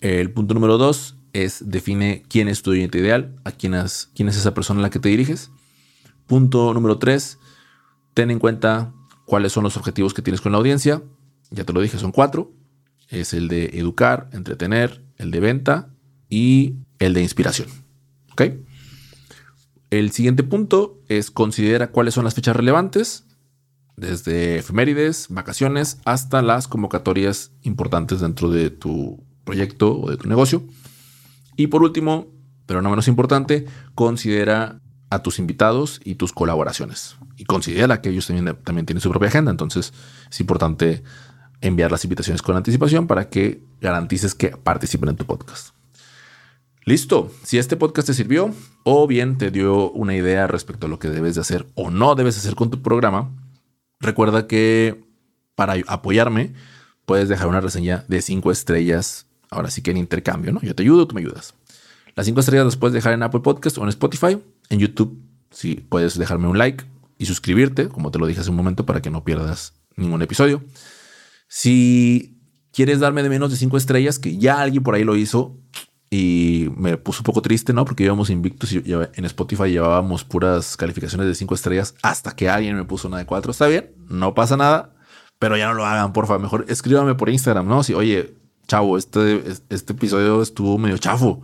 El 0.00 0.30
punto 0.32 0.54
número 0.54 0.78
dos 0.78 1.16
es 1.32 1.62
define 1.68 2.24
quién 2.28 2.48
es 2.48 2.62
tu 2.62 2.70
oyente 2.70 2.98
ideal, 2.98 3.36
a 3.44 3.52
quién 3.52 3.74
es, 3.74 4.10
quién 4.14 4.28
es 4.28 4.36
esa 4.36 4.54
persona 4.54 4.80
a 4.80 4.82
la 4.82 4.90
que 4.90 4.98
te 4.98 5.08
diriges. 5.08 5.50
Punto 6.26 6.72
número 6.74 6.98
tres, 6.98 7.38
ten 8.14 8.30
en 8.30 8.38
cuenta 8.38 8.92
cuáles 9.26 9.52
son 9.52 9.64
los 9.64 9.76
objetivos 9.76 10.14
que 10.14 10.22
tienes 10.22 10.40
con 10.40 10.52
la 10.52 10.58
audiencia. 10.58 11.02
ya 11.50 11.64
te 11.64 11.72
lo 11.72 11.80
dije, 11.80 11.98
son 11.98 12.12
cuatro. 12.12 12.52
Es 13.08 13.34
el 13.34 13.48
de 13.48 13.66
educar, 13.74 14.28
entretener, 14.32 15.04
el 15.18 15.30
de 15.30 15.40
venta 15.40 15.90
y 16.28 16.76
el 16.98 17.14
de 17.14 17.22
inspiración. 17.22 17.68
El 19.90 20.10
siguiente 20.10 20.42
punto 20.42 21.00
es 21.08 21.30
considera 21.30 21.92
cuáles 21.92 22.14
son 22.14 22.24
las 22.24 22.34
fechas 22.34 22.56
relevantes, 22.56 23.26
desde 23.96 24.58
efemérides, 24.58 25.28
vacaciones, 25.30 25.98
hasta 26.04 26.42
las 26.42 26.68
convocatorias 26.68 27.52
importantes 27.62 28.20
dentro 28.20 28.50
de 28.50 28.70
tu 28.70 29.22
proyecto 29.44 30.00
o 30.00 30.10
de 30.10 30.16
tu 30.16 30.28
negocio. 30.28 30.62
Y 31.56 31.68
por 31.68 31.82
último, 31.82 32.26
pero 32.66 32.82
no 32.82 32.90
menos 32.90 33.08
importante, 33.08 33.66
considera 33.94 34.80
a 35.10 35.22
tus 35.22 35.38
invitados 35.38 36.00
y 36.04 36.16
tus 36.16 36.32
colaboraciones. 36.32 37.16
Y 37.36 37.44
considera 37.44 38.00
que 38.00 38.10
ellos 38.10 38.26
también, 38.26 38.56
también 38.64 38.86
tienen 38.86 39.00
su 39.00 39.10
propia 39.10 39.28
agenda. 39.28 39.50
Entonces 39.50 39.92
es 40.30 40.40
importante 40.40 41.02
enviar 41.60 41.90
las 41.90 42.04
invitaciones 42.04 42.42
con 42.42 42.56
anticipación 42.56 43.06
para 43.06 43.28
que 43.28 43.62
garantices 43.80 44.34
que 44.34 44.50
participen 44.50 45.10
en 45.10 45.16
tu 45.16 45.24
podcast. 45.24 45.74
Listo, 46.84 47.32
si 47.42 47.56
este 47.56 47.76
podcast 47.76 48.08
te 48.08 48.14
sirvió 48.14 48.54
o 48.82 49.06
bien 49.06 49.38
te 49.38 49.50
dio 49.50 49.90
una 49.92 50.14
idea 50.14 50.46
respecto 50.46 50.86
a 50.86 50.90
lo 50.90 50.98
que 50.98 51.08
debes 51.08 51.34
de 51.34 51.40
hacer 51.40 51.66
o 51.74 51.90
no 51.90 52.14
debes 52.14 52.36
hacer 52.36 52.54
con 52.54 52.70
tu 52.70 52.82
programa, 52.82 53.30
recuerda 54.00 54.46
que 54.46 55.04
para 55.54 55.74
apoyarme 55.86 56.52
puedes 57.06 57.28
dejar 57.28 57.48
una 57.48 57.60
reseña 57.60 58.04
de 58.08 58.22
5 58.22 58.50
estrellas, 58.50 59.26
ahora 59.50 59.70
sí 59.70 59.82
que 59.82 59.90
en 59.90 59.96
intercambio, 59.98 60.52
¿no? 60.52 60.60
Yo 60.60 60.74
te 60.74 60.82
ayudo, 60.82 61.06
tú 61.06 61.14
me 61.14 61.20
ayudas. 61.20 61.54
Las 62.16 62.26
5 62.26 62.40
estrellas 62.40 62.64
las 62.66 62.76
puedes 62.76 62.94
dejar 62.94 63.12
en 63.12 63.22
Apple 63.22 63.40
Podcast 63.40 63.78
o 63.78 63.82
en 63.82 63.88
Spotify, 63.88 64.38
en 64.70 64.78
YouTube, 64.78 65.20
si 65.50 65.76
puedes 65.76 66.18
dejarme 66.18 66.48
un 66.48 66.58
like 66.58 66.84
y 67.18 67.26
suscribirte, 67.26 67.88
como 67.88 68.10
te 68.10 68.18
lo 68.18 68.26
dije 68.26 68.40
hace 68.40 68.50
un 68.50 68.56
momento, 68.56 68.86
para 68.86 69.02
que 69.02 69.10
no 69.10 69.24
pierdas 69.24 69.74
ningún 69.96 70.22
episodio. 70.22 70.62
Si 71.48 72.38
quieres 72.72 73.00
darme 73.00 73.22
de 73.22 73.28
menos 73.28 73.50
de 73.50 73.56
5 73.56 73.76
estrellas, 73.76 74.18
que 74.18 74.36
ya 74.36 74.60
alguien 74.60 74.82
por 74.82 74.94
ahí 74.94 75.04
lo 75.04 75.16
hizo, 75.16 75.56
y 76.16 76.70
me 76.76 76.96
puso 76.96 77.22
un 77.22 77.24
poco 77.24 77.42
triste, 77.42 77.72
¿no? 77.72 77.84
Porque 77.84 78.04
íbamos 78.04 78.30
invictos 78.30 78.72
y 78.72 78.84
en 78.86 79.24
Spotify 79.24 79.64
llevábamos 79.64 80.22
puras 80.22 80.76
calificaciones 80.76 81.26
de 81.26 81.34
5 81.34 81.56
estrellas 81.56 81.96
hasta 82.02 82.36
que 82.36 82.48
alguien 82.48 82.76
me 82.76 82.84
puso 82.84 83.08
una 83.08 83.18
de 83.18 83.26
4. 83.26 83.50
Está 83.50 83.66
bien, 83.66 83.90
no 84.08 84.32
pasa 84.32 84.56
nada, 84.56 84.94
pero 85.40 85.56
ya 85.56 85.66
no 85.66 85.74
lo 85.74 85.84
hagan, 85.84 86.12
por 86.12 86.28
favor. 86.28 86.40
Mejor 86.40 86.66
escríbame 86.68 87.16
por 87.16 87.30
Instagram, 87.30 87.66
¿no? 87.66 87.82
Si, 87.82 87.94
oye, 87.94 88.32
chavo, 88.68 88.96
este, 88.96 89.42
este 89.70 89.92
episodio 89.92 90.40
estuvo 90.40 90.78
medio 90.78 90.98
chafo. 90.98 91.42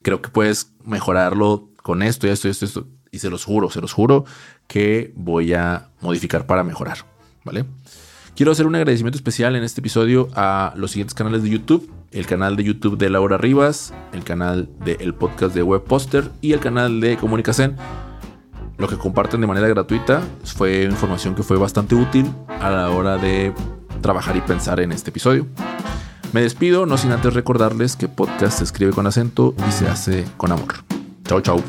Creo 0.00 0.22
que 0.22 0.30
puedes 0.30 0.72
mejorarlo 0.84 1.68
con 1.82 2.02
esto 2.02 2.26
y 2.26 2.30
esto 2.30 2.48
y 2.48 2.52
esto, 2.52 2.64
esto. 2.64 2.86
Y 3.10 3.18
se 3.18 3.28
los 3.28 3.44
juro, 3.44 3.68
se 3.68 3.82
los 3.82 3.92
juro 3.92 4.24
que 4.66 5.12
voy 5.16 5.52
a 5.52 5.90
modificar 6.00 6.46
para 6.46 6.64
mejorar, 6.64 7.04
¿vale? 7.44 7.66
Quiero 8.34 8.52
hacer 8.52 8.66
un 8.66 8.74
agradecimiento 8.74 9.18
especial 9.18 9.54
en 9.54 9.64
este 9.64 9.82
episodio 9.82 10.30
a 10.34 10.72
los 10.76 10.92
siguientes 10.92 11.12
canales 11.12 11.42
de 11.42 11.50
YouTube. 11.50 11.97
El 12.10 12.26
canal 12.26 12.56
de 12.56 12.64
YouTube 12.64 12.96
de 12.96 13.10
Laura 13.10 13.36
Rivas, 13.36 13.92
el 14.12 14.24
canal 14.24 14.68
del 14.84 15.14
podcast 15.14 15.54
de 15.54 15.62
Web 15.62 15.84
Poster 15.84 16.30
y 16.40 16.52
el 16.52 16.60
canal 16.60 17.00
de 17.00 17.16
Comunicación. 17.16 17.76
Lo 18.78 18.88
que 18.88 18.96
comparten 18.96 19.40
de 19.40 19.46
manera 19.46 19.68
gratuita 19.68 20.22
fue 20.44 20.84
información 20.84 21.34
que 21.34 21.42
fue 21.42 21.58
bastante 21.58 21.94
útil 21.94 22.26
a 22.60 22.70
la 22.70 22.90
hora 22.90 23.18
de 23.18 23.52
trabajar 24.00 24.36
y 24.36 24.40
pensar 24.40 24.80
en 24.80 24.92
este 24.92 25.10
episodio. 25.10 25.46
Me 26.32 26.42
despido, 26.42 26.86
no 26.86 26.96
sin 26.96 27.12
antes 27.12 27.34
recordarles 27.34 27.96
que 27.96 28.08
podcast 28.08 28.58
se 28.58 28.64
escribe 28.64 28.92
con 28.92 29.06
acento 29.06 29.54
y 29.68 29.72
se 29.72 29.88
hace 29.88 30.24
con 30.36 30.52
amor. 30.52 30.74
Chao, 31.24 31.40
chao. 31.40 31.62